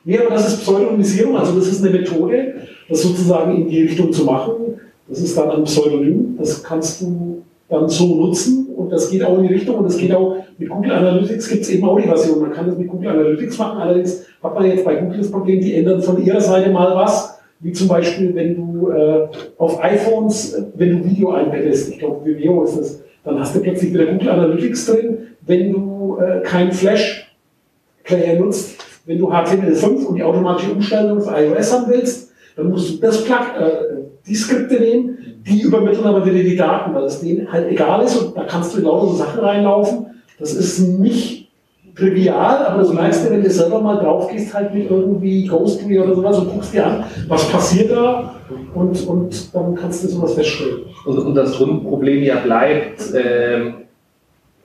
[0.04, 2.54] Nee, aber das ist Pseudonymisierung, also das ist eine Methode,
[2.88, 4.80] das sozusagen in die Richtung zu machen.
[5.08, 9.38] Das ist dann ein Pseudonym, das kannst du dann so nutzen und das geht auch
[9.38, 12.06] in die Richtung und das geht auch mit Google Analytics gibt es eben auch die
[12.06, 12.40] Version.
[12.40, 15.60] Man kann das mit Google Analytics machen, allerdings hat man jetzt bei Google das Problem,
[15.60, 19.28] die ändern von ihrer Seite mal was, wie zum Beispiel, wenn du äh,
[19.58, 23.60] auf iPhones, äh, wenn du Video einbettest, ich glaube Vimeo ist das, dann hast du
[23.60, 28.76] plötzlich wieder Google Analytics drin, wenn du äh, kein Flash-Player nutzt,
[29.06, 33.24] wenn du HTML5 und die automatische Umstellung auf iOS haben willst, dann musst du das
[33.24, 37.70] Plug, äh, die Skripte nehmen, die übermitteln aber wieder die Daten, weil es denen halt
[37.70, 40.06] egal ist und da kannst du in lauter so Sachen reinlaufen.
[40.38, 41.50] Das ist nicht
[41.94, 46.00] trivial, aber das merkst du, wenn du selber mal drauf gehst, halt mit irgendwie Ghostly
[46.00, 48.34] oder sowas und guckst dir an, was passiert da
[48.74, 50.84] und, und dann kannst du sowas feststellen.
[51.04, 53.83] Und, und das Grundproblem ja bleibt, ähm,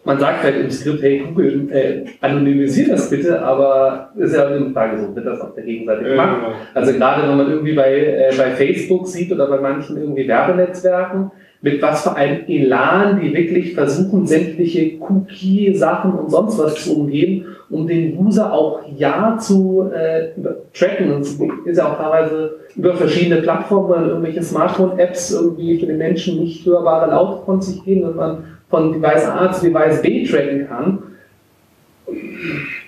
[0.09, 4.71] man sagt halt im Skript, hey Google, äh, anonymisiert das bitte, aber ist ja eine
[4.71, 6.37] Frage, so wird das auf der Gegenseite Ja, gemacht.
[6.41, 6.53] genau.
[6.73, 11.29] Also gerade wenn man irgendwie bei, äh, bei Facebook sieht oder bei manchen irgendwie Werbenetzwerken,
[11.61, 17.45] mit was für einem Elan die wirklich versuchen, sämtliche Cookie-Sachen und sonst was zu umgehen,
[17.69, 20.29] um den User auch ja zu äh,
[20.73, 21.11] tracken.
[21.11, 26.39] Und es ist ja auch teilweise über verschiedene Plattformen irgendwelche Smartphone-Apps irgendwie für den Menschen
[26.39, 30.67] nicht hörbare Laute von sich gehen, dass man von Device A zu Device B tracken
[30.67, 31.03] kann.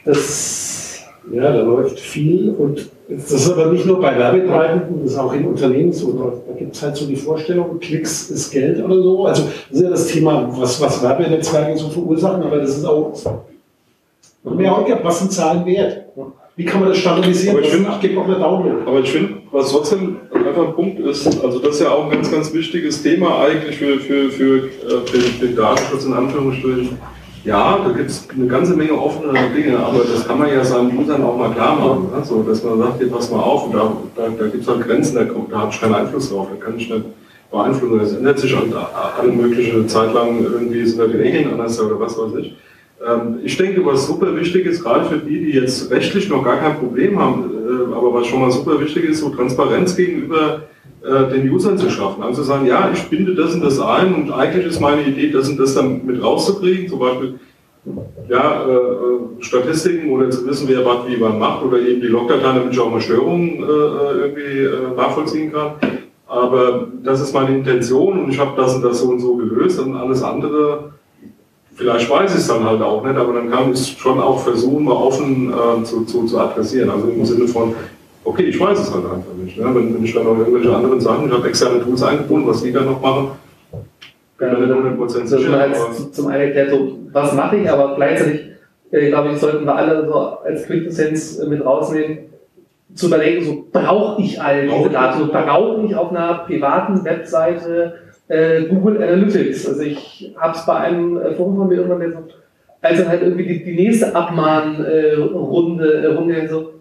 [0.05, 5.19] Das, ja, da läuft viel und das ist aber nicht nur bei Werbetreibenden, das ist
[5.19, 6.41] auch in Unternehmen so.
[6.47, 9.25] Da gibt es halt so die Vorstellung, Klicks ist Geld oder so.
[9.25, 13.13] Also das ist ja das Thema, was, was Werbenetzwerke so verursachen, aber das ist auch
[14.43, 16.05] mehr heute, was sind Zahlen wert?
[16.55, 17.57] Wie kann man das standardisieren?
[17.57, 18.87] Aber ich, finde, ich gebe auch eine Daumen.
[18.87, 20.17] Aber ich finde, was trotzdem
[20.57, 23.99] ein Punkt ist, also das ist ja auch ein ganz, ganz wichtiges Thema eigentlich für,
[23.99, 26.97] für, für, äh, für, den Datenschutz in Anführungsstrichen
[27.43, 30.95] ja, da gibt es eine ganze Menge offene Dinge, aber das kann man ja seinen
[30.95, 32.09] Usern auch mal klar machen.
[32.15, 32.23] Ne?
[32.23, 34.81] So, dass man sagt, hier pass mal auf, und da, da, da gibt es halt
[34.81, 37.03] Grenzen, da, da habe ich keinen Einfluss drauf, da kann ich nicht
[37.49, 37.97] beeinflussen.
[37.97, 41.99] Das ändert sich und alle mögliche Zeit lang irgendwie sind da die Regeln anders oder
[41.99, 42.55] was weiß ich.
[43.07, 46.57] Ähm, ich denke, was super wichtig ist, gerade für die, die jetzt rechtlich noch gar
[46.57, 47.50] kein Problem haben,
[47.95, 50.63] aber was schon mal super wichtig ist, so Transparenz gegenüber
[51.03, 52.23] äh, den Usern zu schaffen.
[52.23, 55.49] Also sagen, ja, ich binde das und das ein und eigentlich ist meine Idee, das
[55.49, 57.39] und das dann mit rauszukriegen, zum Beispiel
[58.29, 62.57] ja, äh, Statistiken oder zu wissen, wer was wie wann macht oder eben die Logdateien,
[62.57, 65.73] damit ich auch mal Störungen äh, irgendwie äh, nachvollziehen kann.
[66.27, 69.79] Aber das ist meine Intention und ich habe das und das so und so gelöst
[69.79, 70.93] und alles andere,
[71.81, 74.39] vielleicht weiß ich es dann halt auch nicht, aber dann kann ich es schon auch
[74.39, 76.89] versuchen, mal offen äh, zu, zu, zu adressieren.
[76.89, 77.73] Also im Sinne von,
[78.23, 79.57] okay, ich weiß es halt einfach nicht.
[79.57, 79.65] Ne?
[79.65, 82.71] Wenn, wenn ich dann noch irgendwelche anderen Sachen, ich habe externe Tools eingebunden, was die
[82.71, 83.31] dann noch machen,
[84.37, 85.59] bin ja, nicht 100% sicher.
[85.59, 88.41] Als, zum einen erklärt, so, was mache ich, aber gleichzeitig,
[88.91, 92.19] äh, glaube ich, sollten wir alle so als Quintessenz mit rausnehmen,
[92.93, 97.93] zu überlegen, so brauche ich all diese Daten, brauche ich auf einer privaten Webseite
[98.31, 99.67] äh, Google Analytics.
[99.67, 102.37] Also ich habe es bei einem äh, Forum von mir irgendwann gesagt,
[102.81, 106.73] als dann halt irgendwie die, die nächste Abmahnrunde äh, Runde, so,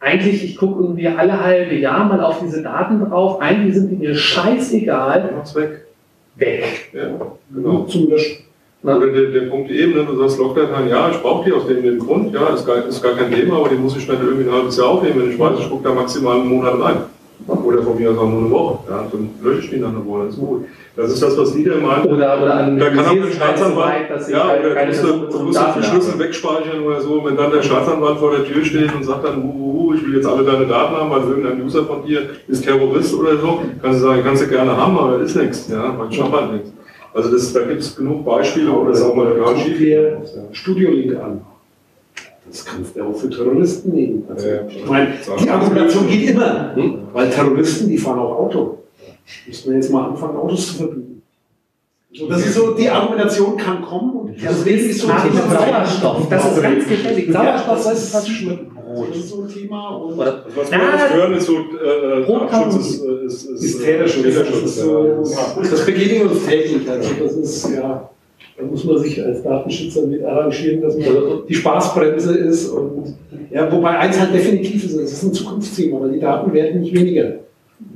[0.00, 3.96] eigentlich, ich gucke irgendwie alle halbe Jahr mal auf diese Daten drauf, eigentlich sind die
[3.96, 5.30] mir scheißegal.
[5.36, 5.86] Mach's weg.
[6.36, 6.90] Weg.
[6.92, 7.08] Ja,
[7.54, 7.84] genau.
[7.84, 8.44] Zum Löschen.
[8.82, 11.84] Oder der, der Punkt eben, ne, du sagst Logdateien, ja, ich brauche die aus dem,
[11.84, 14.48] dem Grund, ja, ist gar, ist gar kein Thema, aber die muss ich schnell irgendwie
[14.48, 16.96] ein halbes Jahr aufnehmen, wenn ich weiß, ich gucke da maximal einen Monat rein.
[17.46, 18.78] Oder von mir aus auch nur eine Woche.
[18.88, 20.64] Ja, dann lösche ich die nach einer Woche, das ist gut.
[20.94, 22.04] Das ist das, was meinen.
[22.06, 25.42] Oder, oder an da kann auch der Staatsanwalt, dass ja, halt oder du musst, du
[25.44, 27.24] musst den Schlüssel wegspeichern oder so.
[27.24, 30.26] Wenn dann der Staatsanwalt vor der Tür steht und sagt dann, uh, ich will jetzt
[30.26, 34.06] alle deine Daten haben, weil irgendein User von dir ist Terrorist oder so, kannst du
[34.06, 35.68] sagen, kannst du gerne haben, aber ist nichts.
[35.70, 36.72] Ja, ich habe halt nichts.
[37.14, 40.16] Also das, da gibt es genug Beispiele, wo das auch mal gar schief geht.
[40.52, 41.40] Studio-Link an.
[42.52, 44.24] Das kannst du auch für Terroristen nehmen.
[44.28, 46.98] Also, ja, ich meine, die Argumentation geht immer, hm?
[47.10, 48.78] weil Terroristen, die fahren auch Auto.
[49.46, 51.22] Müssen wir jetzt mal anfangen, Autos zu verbieten.
[52.12, 56.28] So, das ist so, die Argumentation kann kommen und das ist so ein Thema Sauerstoff.
[56.28, 57.32] Das ist ganz gefährlich.
[57.32, 58.28] Sauerstoff das ist was
[58.74, 59.08] Brot.
[59.08, 59.88] Das ist so ein Thema.
[59.96, 64.24] Und Oder, was wir jetzt hören, ist so, äh, Brotschutz ist, ist, ist, ist Täterschutz.
[64.34, 65.24] Das, ist so,
[65.58, 66.90] das begegnet uns täglich.
[66.90, 68.10] Also das ist, ja,
[68.62, 71.06] da muss man sich als Datenschützer mit arrangieren, dass man
[71.48, 72.68] die Spaßbremse ist.
[72.68, 73.14] Und,
[73.50, 76.94] ja, wobei eins halt definitiv ist, es ist ein Zukunftsthema, weil die Daten werden nicht
[76.94, 77.34] weniger.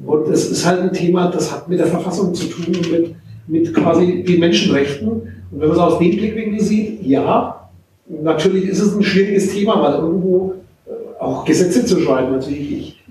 [0.05, 3.15] Und es ist halt ein Thema, das hat mit der Verfassung zu tun und mit,
[3.47, 5.09] mit quasi den Menschenrechten.
[5.09, 7.71] Und wenn man es aus dem Blickwinkel sieht, ja,
[8.09, 10.55] natürlich ist es ein schwieriges Thema, weil irgendwo
[10.87, 12.35] äh, auch Gesetze zu schreiben.
[12.35, 13.05] Also ich, ich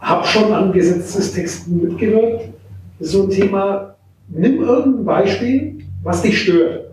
[0.00, 2.50] habe schon an Gesetzestexten mitgewirkt.
[2.98, 3.96] Das ist so ein Thema,
[4.28, 6.83] nimm irgendein Beispiel, was dich stört.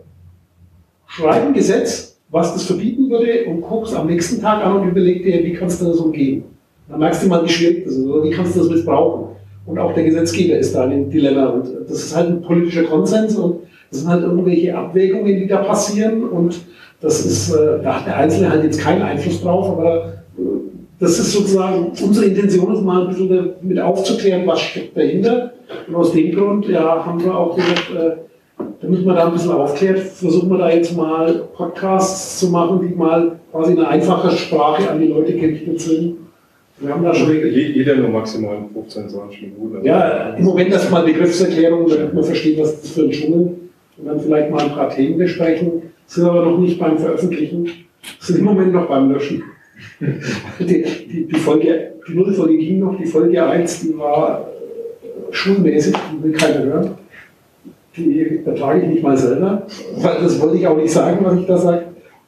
[1.14, 5.24] Schreib ein Gesetz, was das verbieten würde und guckst am nächsten Tag an und überleg
[5.24, 6.44] dir, wie kannst du das umgehen.
[6.88, 9.36] Da merkst du mal, wie schwierig das ist oder wie kannst du das missbrauchen.
[9.66, 11.48] Und auch der Gesetzgeber ist da in einem Dilemma.
[11.48, 13.60] Und das ist halt ein politischer Konsens und
[13.90, 16.24] das sind halt irgendwelche Abwägungen, die da passieren.
[16.30, 16.62] Und
[17.02, 20.42] das ist, äh, da hat der Einzelne halt jetzt keinen Einfluss drauf, aber äh,
[20.98, 25.52] das ist sozusagen, unsere Intention ist mal ein bisschen damit aufzuklären, was steckt dahinter.
[25.90, 28.12] Und aus dem Grund, ja, haben wir auch gesagt, äh,
[28.82, 32.96] damit man da ein bisschen aufklärt, versuchen wir da jetzt mal Podcasts zu machen, die
[32.96, 36.18] mal quasi eine einfache Sprache an die Leute gerichtet sind
[36.82, 39.76] wir haben da schon jeder nur maximal 15, 20 Minuten.
[39.76, 43.56] Also ja, im Moment erstmal Begriffserklärung, damit man versteht, was das für ein Dschungel
[43.98, 45.84] und dann vielleicht mal ein paar Themen besprechen.
[46.08, 47.70] Sind aber noch nicht beim Veröffentlichen,
[48.20, 49.44] sind im Moment noch beim Löschen.
[50.60, 54.48] die, die, die, Folge, die Nullfolge ging noch, die Folge 1, die war
[55.04, 56.92] äh, schulmäßig, die will keiner hören.
[57.98, 59.64] Die ertrage ich nicht mal selber,
[59.98, 61.84] weil das wollte ich auch nicht sagen, was ich da sage.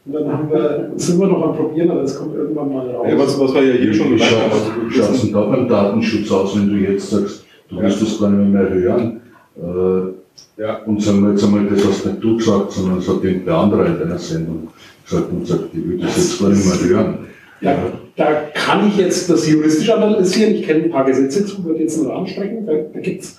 [0.05, 3.07] Und dann haben wir, sind wir noch am Probieren, aber es kommt irgendwann mal raus.
[3.09, 4.89] Ja, was, was wir ja hier schon gesagt haben.
[4.89, 8.29] Wie schaut es da beim Datenschutz aus, wenn du jetzt sagst, du wirst das gar
[8.29, 9.21] nicht mehr hören?
[9.57, 10.79] Äh, Ja.
[10.85, 13.85] Und sagen wir jetzt einmal, das hast nicht du gesagt, sondern es hat irgendein anderer
[13.85, 14.67] in deiner Sendung
[15.05, 17.17] gesagt und sagt, ich will das jetzt gar nicht mehr hören.
[17.61, 17.77] Ja,
[18.17, 20.53] da kann ich jetzt das juristisch analysieren.
[20.55, 22.65] Ich kenne ein paar Gesetze zu, würde jetzt einen Rahmen strecken.
[22.65, 23.37] Da, da gibt es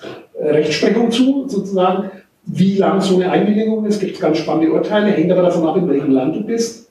[0.53, 2.11] Rechtsprechung zu, sozusagen,
[2.47, 3.95] wie lang so eine Einwilligung ist.
[3.95, 6.91] Es gibt ganz spannende Urteile, hängt aber davon ab, in welchem Land du bist.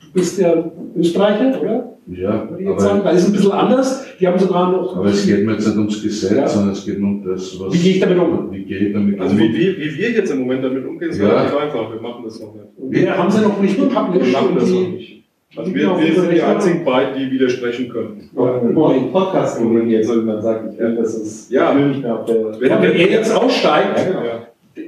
[0.00, 0.64] Du bist ja
[0.96, 1.86] Österreicher, oder?
[2.12, 4.04] Ja, weil es ist ein bisschen anders.
[4.18, 4.96] Die haben sogar noch.
[4.96, 6.48] aber es geht mir jetzt nicht ums Gesetz, Ja.
[6.48, 7.72] sondern es geht um das, was.
[7.72, 8.50] Wie gehe ich damit um?
[8.50, 9.38] Wie gehe ich damit Also um?
[9.40, 11.28] wie, wie, wie wir jetzt im Moment damit umgehen, ist Ja.
[11.28, 11.92] relativ einfach.
[11.92, 12.66] Wir machen das noch nicht.
[13.04, 14.32] Wir haben sie noch nicht Wir gepublished.
[14.32, 15.19] machen das noch nicht.
[15.56, 18.30] Also wir, wir sind die einzigen beiden, die widersprechen können.
[18.36, 20.72] Einen Podcast moderiert, so wie man sagt.
[20.74, 21.76] Ich will, das ist Ja.
[21.76, 22.36] ich nicht mehr auf der.
[22.60, 24.20] Wenn, wenn er jetzt aussteigt, Ja, genau.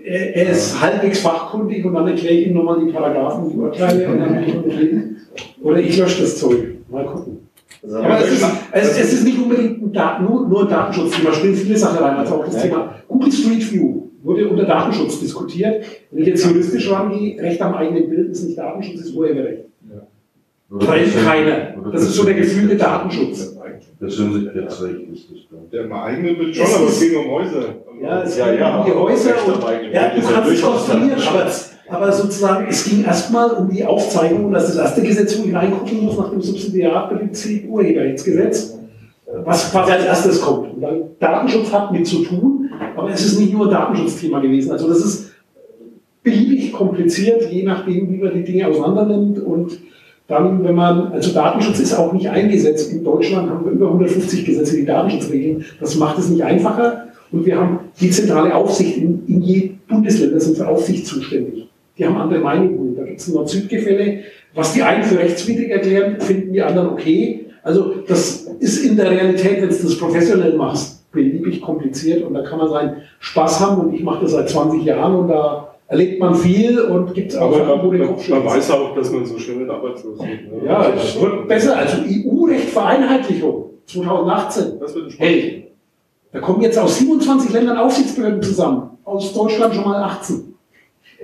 [0.04, 4.08] er, er ist halbwegs fachkundig und dann erkläre ich ihm nochmal die Paragraphen, die Urteile
[4.08, 5.16] und dann können wir reden.
[5.62, 6.58] Oder ich lösche das Zeug.
[6.88, 7.38] Mal gucken.
[7.82, 11.32] Also, Aber es ist, es, es ist nicht unbedingt ein Daten, nur, nur ein Datenschutzthema,
[11.32, 12.16] spielen viele Sachen rein.
[12.18, 12.62] Also auch das Ja.
[12.62, 15.84] Thema Google Street View wurde unter Datenschutz diskutiert.
[16.12, 19.64] Wenn ich jetzt juristisch rangehe, Recht am eigenen Bild ist nicht Datenschutz, ist Urheberrecht.
[20.78, 21.74] Persönlich- keiner.
[21.92, 23.56] Das ist so der persönlich- gefühlte Datenschutz.
[23.98, 25.70] Persönlichkeitsrecht ist das dann.
[25.70, 27.64] Der mal eigene Bild schon, aber ist- es ging um Häuser.
[28.02, 29.62] Ja, es Ja, ging ja, um die Häuser und
[29.92, 31.70] ja, du kannst es konstruieren, aber, Datenschutz.
[31.88, 35.44] aber sozusagen, es ging erstmal um die Aufzeichnung, und das ist das erste Gesetz, wo
[35.48, 38.76] ich reingucken muss, nach dem Subsidiarprinzip Urheberrechtsgesetz,
[39.44, 40.74] was quasi als erstes kommt.
[40.74, 44.72] Und dann Datenschutz hat mit zu tun, aber es ist nicht nur ein Datenschutzthema gewesen.
[44.72, 45.32] Also das ist
[46.24, 49.78] beliebig kompliziert, je nachdem, wie man die Dinge auseinander nimmt und
[50.32, 52.90] dann, wenn man, also Datenschutz ist auch nicht eingesetzt.
[52.90, 55.64] In Deutschland haben wir über 150 Gesetze, die Datenschutz regeln.
[55.78, 57.08] Das macht es nicht einfacher.
[57.30, 58.96] Und wir haben die zentrale Aufsicht.
[58.96, 61.68] In, in je Bundesländer sind für Aufsicht zuständig.
[61.98, 62.96] Die haben andere Meinungen.
[62.96, 64.20] Da gibt es ein Nord-Süd-Gefälle.
[64.54, 67.46] Was die einen für rechtswidrig erklären, finden die anderen okay.
[67.62, 72.24] Also das ist in der Realität, wenn du das professionell machst, beliebig kompliziert.
[72.24, 73.82] Und da kann man seinen Spaß haben.
[73.82, 77.42] Und ich mache das seit 20 Jahren und da erlebt man viel und gibt auch
[77.54, 78.44] Aber Sachen, wo man, den man, Kopf man schüttelt.
[78.56, 80.28] weiß auch, dass man so schnell nicht arbeitslos wird.
[80.62, 80.66] Ne?
[80.66, 81.76] Ja, es wird besser.
[81.76, 84.80] Also EU-Recht Vereinheitlichung 2018.
[84.80, 85.26] Das wird ein Spaß.
[85.26, 85.70] Hey,
[86.32, 88.90] da kommen jetzt aus 27 Ländern Aufsichtsbehörden zusammen.
[89.04, 90.48] Aus Deutschland schon mal 18.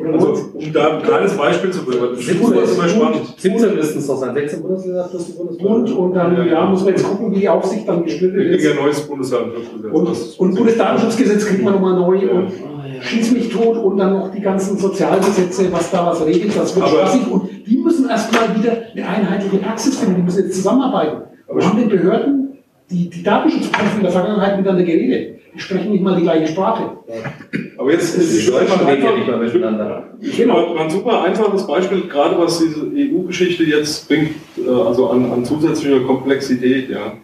[0.00, 0.50] Oder Also, 19.
[0.68, 3.34] um da ein kleines Beispiel zu bringen, das ist super spannend.
[3.36, 4.34] 17 müssten es doch sein.
[4.34, 5.74] 16 Bundesländer plus die Bundesländer.
[5.74, 6.66] Und, und dann Ja, ja.
[6.66, 8.66] muss man jetzt gucken, wie die Aufsicht dann Wir kriegen ja ist.
[8.70, 9.92] ein neues Bundesdatenschutzgesetz.
[9.92, 12.30] Und, Das und Bundesdatenschutzgesetz kriegt man nochmal neu Ja.
[12.32, 12.52] und
[13.01, 16.86] schieß mich tot und dann noch die ganzen Sozialgesetze, was da was regelt, das wird
[16.86, 17.26] Aber- spaßig.
[17.30, 21.22] Und die müssen erstmal wieder eine einheitliche Praxis finden, die müssen jetzt zusammenarbeiten.
[21.49, 22.49] Aber- Wir haben den Behörden,
[22.90, 25.38] die, die Datenschutzbeamten in der Vergangenheit miteinander geredet.
[25.55, 26.99] Die sprechen nicht mal die gleiche Sprache.
[27.78, 30.05] Aber jetzt ist es Deutschland reden ja nicht mehr miteinander.
[30.36, 30.74] Genau.
[30.76, 36.01] Ein super einfaches Beispiel, gerade was diese EU-Geschichte jetzt bringt, äh, also an, an zusätzlicher
[36.01, 36.90] Komplexität.
[36.90, 37.14] Ja.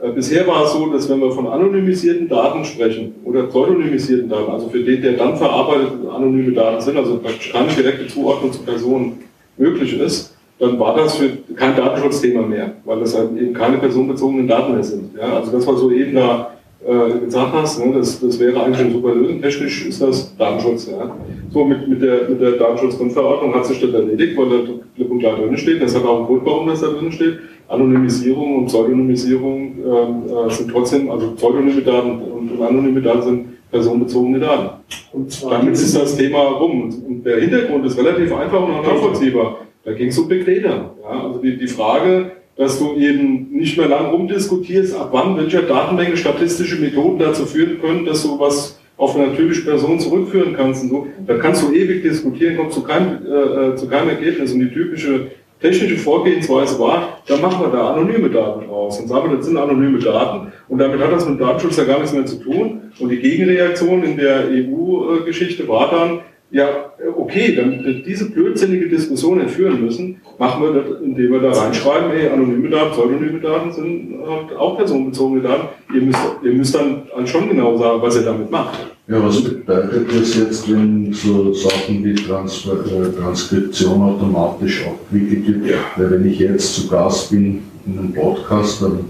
[0.00, 4.50] Äh, Bisher war es so, dass wenn wir von anonymisierten Daten sprechen oder pseudonymisierten Daten,
[4.50, 8.62] also für den, der dann verarbeitet anonyme Daten sind, also praktisch keine direkte Zuordnung zu
[8.62, 9.20] Personen
[9.56, 14.46] möglich ist, dann war das für kein Datenschutzthema mehr, weil das halt eben keine personenbezogenen
[14.46, 15.16] Daten mehr sind.
[15.16, 15.36] Ja.
[15.36, 16.53] Also das, was du eben da
[16.86, 19.40] äh, gesagt hast, ne, das, das wäre eigentlich eine super Lösung.
[19.40, 20.90] Technisch ist das Datenschutz.
[20.90, 21.16] Ja.
[21.52, 24.56] So mit, mit der, mit der Datenschutzgrundverordnung hat sich das erledigt, weil da
[24.94, 25.82] klipp und klar drin steht.
[25.82, 27.38] Das hat auch einen Grund, warum das da drin steht.
[27.68, 33.70] Anonymisierung und Pseudonymisierung ähm, äh, sind trotzdem, also pseudonyme Daten und, und anonyme Daten sind
[33.70, 34.80] personenbezogene Daten.
[35.12, 36.82] Und Damit ist das Thema rum.
[36.82, 39.60] Und- der Hintergrund ist relativ einfach und nachvollziehbar.
[39.82, 40.90] Da ging es um Big Data.
[41.02, 45.62] Ja, also die, die Frage, dass du eben nicht mehr lang rumdiskutierst, ab wann welcher
[45.62, 50.84] Datenmenge statistische Methoden dazu führen können, dass du was auf eine natürliche Person zurückführen kannst.
[50.84, 51.06] Und so.
[51.26, 54.52] Da kannst du ewig diskutieren, kommst zu keinem, äh, äh, zu keinem Ergebnis.
[54.52, 59.00] Und die typische technische Vorgehensweise war, da machen wir da anonyme Daten raus.
[59.00, 60.52] Und sagen wir, das sind anonyme Daten.
[60.68, 62.92] Und damit hat das mit Datenschutz ja gar nichts mehr zu tun.
[63.00, 66.20] Und die Gegenreaktion in der EU-Geschichte war dann,
[66.54, 66.68] ja,
[67.16, 72.28] okay, wir diese blödsinnige Diskussion entführen müssen, machen wir das, indem wir da reinschreiben, ey,
[72.28, 75.66] anonyme Daten, pseudonyme Daten sind halt auch personenbezogene Daten.
[75.92, 78.78] Ihr müsst, ihr müsst dann halt schon genau sagen, was ihr damit macht.
[79.08, 85.70] Ja, was bedeutet das jetzt, wenn so Sachen wie Transfer, äh, Transkription automatisch abgewickelt wird?
[85.72, 85.78] Ja.
[85.96, 89.00] Weil wenn ich jetzt zu Gast bin in einem Podcast, dann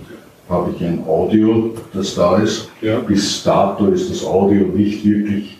[0.48, 2.70] habe ich ein Audio, das da ist.
[2.80, 3.00] Ja.
[3.00, 5.58] Bis dato ist das Audio nicht wirklich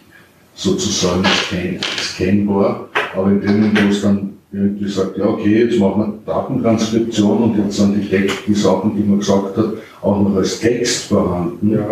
[0.54, 5.78] sozusagen scan scannbar, aber in dem Moment, wo es dann irgendwie sagt, ja okay, jetzt
[5.80, 9.66] machen wir Datentranskription und jetzt sind die, Text, die Sachen, die man gesagt hat,
[10.00, 11.86] auch noch als Text vorhanden, Ja,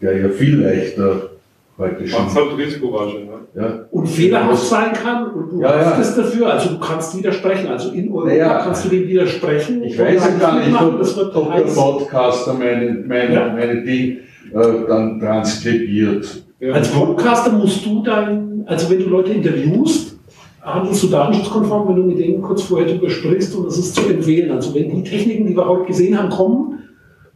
[0.00, 1.30] der ja viel leichter
[1.78, 3.18] heute schon macht halt risikoreicher.
[3.20, 3.26] Ne?
[3.54, 5.84] ja, und fehlerhaft sein kann und du Ja, ja.
[5.86, 7.68] haftest dafür, also du kannst widersprechen.
[7.68, 8.60] Also in Europa Naja.
[8.64, 9.84] kannst du dem widersprechen.
[9.84, 11.62] Ich weiß ja Und gar nicht, machen, ob, das wird ob der.
[11.62, 13.52] Podcaster meine, meine, Ja.
[13.54, 14.18] meine Ding
[14.52, 16.42] äh, dann transkribiert.
[16.60, 16.72] Ja.
[16.74, 20.18] Als Podcaster musst du dann, also wenn du Leute interviewst,
[20.60, 24.08] handelst du datenschutzkonform, wenn du mit denen kurz vorher drüber sprichst und das ist zu
[24.08, 24.50] empfehlen.
[24.50, 26.80] Also wenn die Techniken, die wir heute gesehen haben, kommen,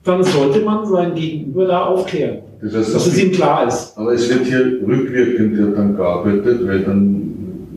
[0.04, 3.96] dann sollte man sein Gegenüber da aufklären, Das heißt, dass es ihm klar ist.
[3.96, 7.32] aber es wird hier rückwirkend ja dann gearbeitet, weil dann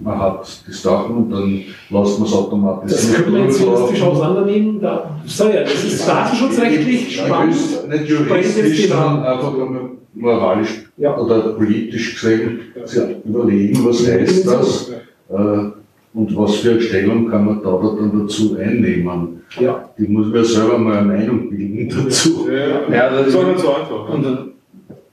[0.06, 1.52] man hat die Sachen und dann
[1.90, 4.80] lässt man es Das automatisiert können wir jetzt juristisch auseinandernehmen.
[4.80, 7.56] Da, ich ja, das ist datenschutzrechtlich Ja, spannend.
[7.90, 9.54] Nicht juristisch, sondern einfach
[10.14, 11.18] moralisch Ja.
[11.18, 14.92] oder politisch gesehen sich überlegen, was heißt das
[15.30, 15.34] äh,
[16.14, 19.42] und was für eine Stellung kann man da dann dazu einnehmen.
[19.60, 19.90] Ja.
[19.98, 22.48] Die muss man ja selber mal eine Meinung bilden dazu.
[22.50, 24.10] Ja, Ja, also- das ist auch nicht so einfach.
[24.14, 24.52] Und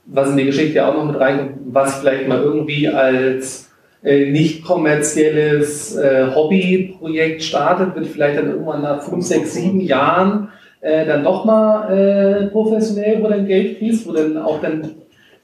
[0.05, 3.69] was in die Geschichte ja auch noch mit reinkommt, was vielleicht mal irgendwie als
[4.03, 10.49] nicht kommerzielles äh, Hobbyprojekt startet, wird vielleicht dann irgendwann nach fünf, sechs, sieben Jahren
[10.81, 14.91] äh, dann nochmal äh, professionell, wo dann Geld fließt, wo dann auch dann,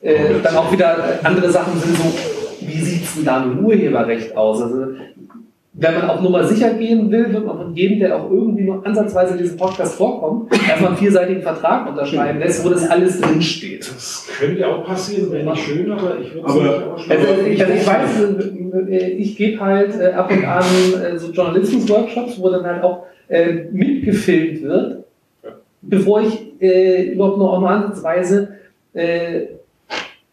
[0.02, 2.04] äh, dann auch wieder andere Sachen sind, so
[2.62, 4.62] wie sieht es denn da mit Urheberrecht aus?
[4.62, 4.88] Also,
[5.82, 8.86] wenn man auf Nummer sicher gehen will, wird man von jedem, der auch irgendwie nur
[8.86, 13.90] ansatzweise in diesem Podcast vorkommt, erstmal einen vierseitigen Vertrag unterschreiben lässt, wo das alles drinsteht.
[13.90, 17.12] Das könnte auch passieren, wäre nicht schön, aber ich würde es nicht.
[17.12, 20.66] Also ich, also ich weiß, äh, ich gebe halt äh, ab und an
[21.02, 23.06] äh, so Journalismus-Workshops, wo dann halt auch
[23.72, 25.04] mitgefilmt wird,
[25.84, 28.56] bevor ich überhaupt nur auch nur ansatzweise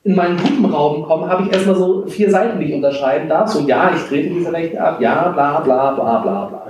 [0.07, 3.49] in meinen Gruppenraum komme, habe ich erstmal so vier Seiten, die ich unterschreiben darf.
[3.49, 6.63] So, ja, ich trete diese Rechte ab, ja, bla, bla, bla, bla, bla.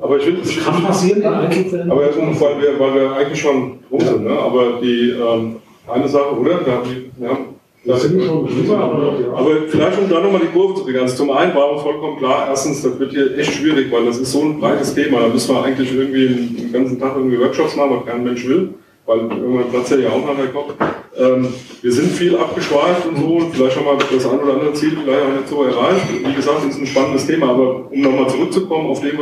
[0.00, 1.90] Aber ich finde, Das kann passieren Einzelfällen.
[1.90, 4.30] aber weil, wir, weil wir eigentlich schon rum sind, ne?
[4.30, 5.56] aber die ähm,
[5.86, 6.60] eine Sache, oder?
[6.64, 7.36] Da haben die, ja,
[7.84, 9.32] Da sind wir schon drüber, aber ja.
[9.36, 11.00] Aber vielleicht, um da nochmal die Kurve zu kriegen.
[11.00, 14.16] Also zum einen war uns vollkommen klar, erstens, das wird hier echt schwierig, weil das
[14.16, 15.20] ist so ein breites Thema.
[15.20, 18.70] Da müssen wir eigentlich irgendwie den ganzen Tag irgendwie Workshops machen, was kein Mensch will,
[19.06, 20.74] weil irgendwann platzt ja auch noch der Kopf.
[21.18, 21.48] Ähm,
[21.82, 25.22] wir sind viel abgeschweift und so, vielleicht haben wir das ein oder andere Ziel vielleicht
[25.22, 26.06] auch nicht so erreicht.
[26.24, 29.18] Wie gesagt, ist ein spannendes Thema, aber um nochmal zurückzukommen auf dem,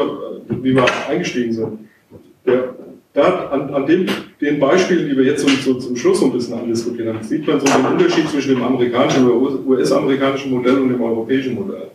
[0.62, 1.78] wie wir eingestiegen sind.
[2.46, 2.74] Der,
[3.12, 4.06] da, an, an dem,
[4.40, 7.46] den Beispielen, die wir jetzt so, so zum Schluss so ein bisschen andiskutiert haben, sieht
[7.46, 11.88] man so den Unterschied zwischen dem amerikanischen oder US-amerikanischen Modell und dem europäischen Modell.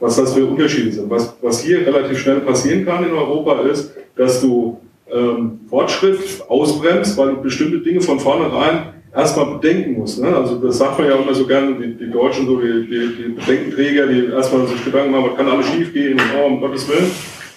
[0.00, 1.10] Was das für Unterschiede sind.
[1.10, 4.78] Was, was hier relativ schnell passieren kann in Europa ist, dass du
[5.10, 10.22] ähm, Fortschritt ausbremst, weil du bestimmte Dinge von vornherein erstmal bedenken musst.
[10.22, 10.34] Ne?
[10.34, 13.28] Also das sagt man ja immer so gerne, die, die Deutschen, so die, die, die
[13.28, 16.88] Bedenkenträger, die erstmal sich Gedanken machen, was kann alles schief gehen und oh, um Gottes
[16.88, 17.10] Willen.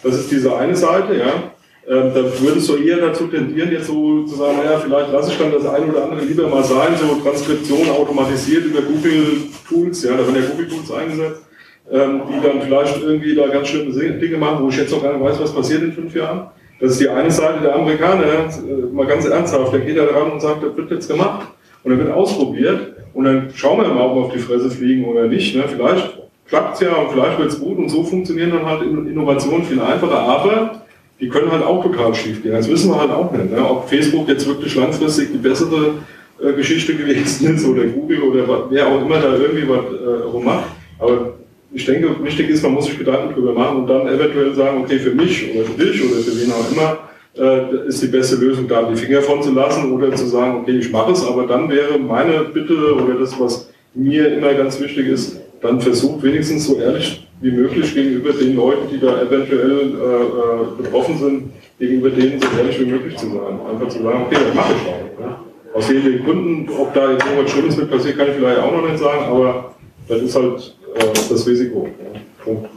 [0.04, 1.52] Das ist diese eine Seite, ja.
[1.88, 5.38] Ähm, da würdest du eher dazu tendieren, jetzt so zu sagen, naja, vielleicht lasse ich
[5.38, 10.18] dann das eine oder andere lieber mal sein, so Transkription automatisiert über Google Tools, ja,
[10.18, 11.44] da werden ja Google Tools eingesetzt,
[11.92, 15.14] ähm, die dann vielleicht irgendwie da ganz schlimme Dinge machen, wo ich jetzt noch gar
[15.14, 16.48] nicht weiß, was passiert in fünf Jahren.
[16.80, 20.32] Das ist die eine Seite der Amerikaner, äh, mal ganz ernsthaft, der geht da dran
[20.32, 21.48] und sagt, das wird jetzt gemacht
[21.84, 25.06] und dann wird ausprobiert und dann schauen wir mal, ob wir auf die Fresse fliegen
[25.06, 25.56] oder nicht.
[25.56, 25.64] Ne?
[25.68, 29.64] Vielleicht klappt es ja und vielleicht wird es gut und so funktionieren dann halt Innovationen
[29.64, 30.82] viel einfacher, aber
[31.20, 32.52] die können halt auch total schief gehen.
[32.52, 33.52] Das wissen wir halt auch nicht.
[33.52, 33.70] Ne?
[33.70, 35.94] Ob Facebook jetzt wirklich langfristig die bessere
[36.42, 40.66] äh, Geschichte gewesen ist oder Google oder wer auch immer da irgendwie was äh, rummacht.
[41.00, 41.36] Aber
[41.76, 44.98] ich denke, wichtig ist, man muss sich Gedanken drüber machen und dann eventuell sagen, okay,
[44.98, 47.00] für mich oder für dich oder für wen auch immer,
[47.38, 50.78] äh, ist die beste Lösung, da die Finger von zu lassen oder zu sagen, okay,
[50.78, 55.08] ich mache es, aber dann wäre meine Bitte oder das, was mir immer ganz wichtig
[55.10, 59.84] ist, dann versucht wenigstens so ehrlich wie möglich gegenüber den Leuten, die da eventuell äh,
[59.84, 61.44] äh, betroffen sind,
[61.78, 63.60] gegenüber denen so ehrlich wie möglich zu sein.
[63.70, 65.26] Einfach zu sagen, okay, das mache ich auch.
[65.26, 65.36] Ne?
[65.74, 68.90] Aus den Gründen, ob da jetzt irgendwas Schlimmes mit passiert, kann ich vielleicht auch noch
[68.90, 69.76] nicht sagen, aber
[70.08, 71.88] das ist halt äh, das Risiko.
[71.88, 72.20] Ja.
[72.44, 72.70] Punkt.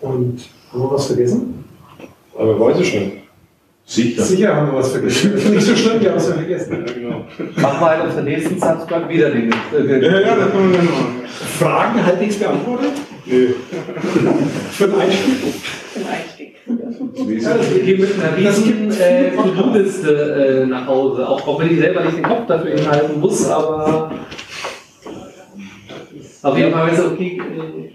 [0.00, 0.40] Und
[0.72, 1.64] haben wir was vergessen?
[2.36, 3.12] Aber weiß ich nicht.
[3.84, 4.22] Sicher.
[4.22, 5.34] Sicher haben wir was vergessen.
[5.50, 6.84] Nicht so schlimm, wir haben es ja vergessen.
[6.86, 7.24] Ja, genau.
[7.56, 9.50] Mach mal auf der nächsten Subscribe wieder den.
[9.50, 11.22] Äh, Ja, ja, das können wir dann machen.
[11.58, 12.92] Fragen halbwegs beantwortet?
[13.26, 13.48] Nee.
[14.70, 16.54] Für den Einstieg?
[16.66, 21.78] Ja, das geht mit einer riesigen äh, To-Do-Liste äh, nach Hause, auch, auch wenn ich
[21.80, 24.12] selber nicht den Kopf dafür hinhalten muss, aber
[26.42, 27.40] auf jeden Fall ist es okay.
[27.40, 27.90] Äh,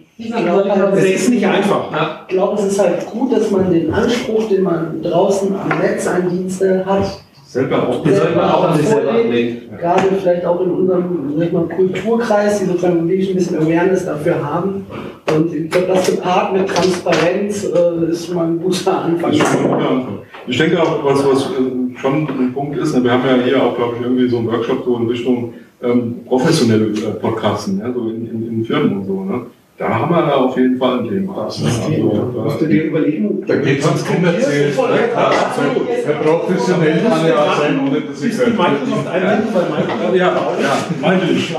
[0.91, 1.91] Das ist nicht einfach.
[1.91, 2.25] ja.
[2.27, 6.07] Ich glaube, es ist halt gut, dass man den Anspruch, den man draußen am Netz
[6.07, 7.19] an Dienste hat,
[7.55, 8.05] Selber auch.
[8.05, 9.57] Sollte man auch an sich selber ablegen.
[9.79, 14.05] Gerade vielleicht auch in unserem sag ich mal, Kulturkreis, die sozusagen wirklich ein bisschen Awareness
[14.05, 14.85] dafür haben.
[15.33, 19.31] Und ich glaube, das gepaart mit Transparenz äh, ist schon mal ein guter Anfang.
[19.31, 20.17] Das ist schon ein guter Anfang.
[20.47, 23.63] Ich denke auch, was, was äh, schon ein Punkt ist, ne, wir haben ja hier
[23.63, 27.91] auch, glaube ich, irgendwie so einen Workshop so in Richtung ähm, professionelle äh, Podcasten, ja,
[27.91, 29.23] so in, in, in, Firmen und so.
[29.23, 29.45] Ne?
[29.77, 31.45] Da haben wir da auf jeden Fall ein Thema.
[31.45, 33.43] Das also, da, musst du dir überlegen.
[33.45, 34.69] Da geht es ums kommerziell.
[34.69, 35.15] Ne?
[35.15, 36.23] Absolut.
[36.23, 38.51] Professionell kann ja auch sein, ohne dass ich könnte.
[38.51, 41.55] Microsoft einbinden, weil Microsoft ja, ja, ja, meine ich.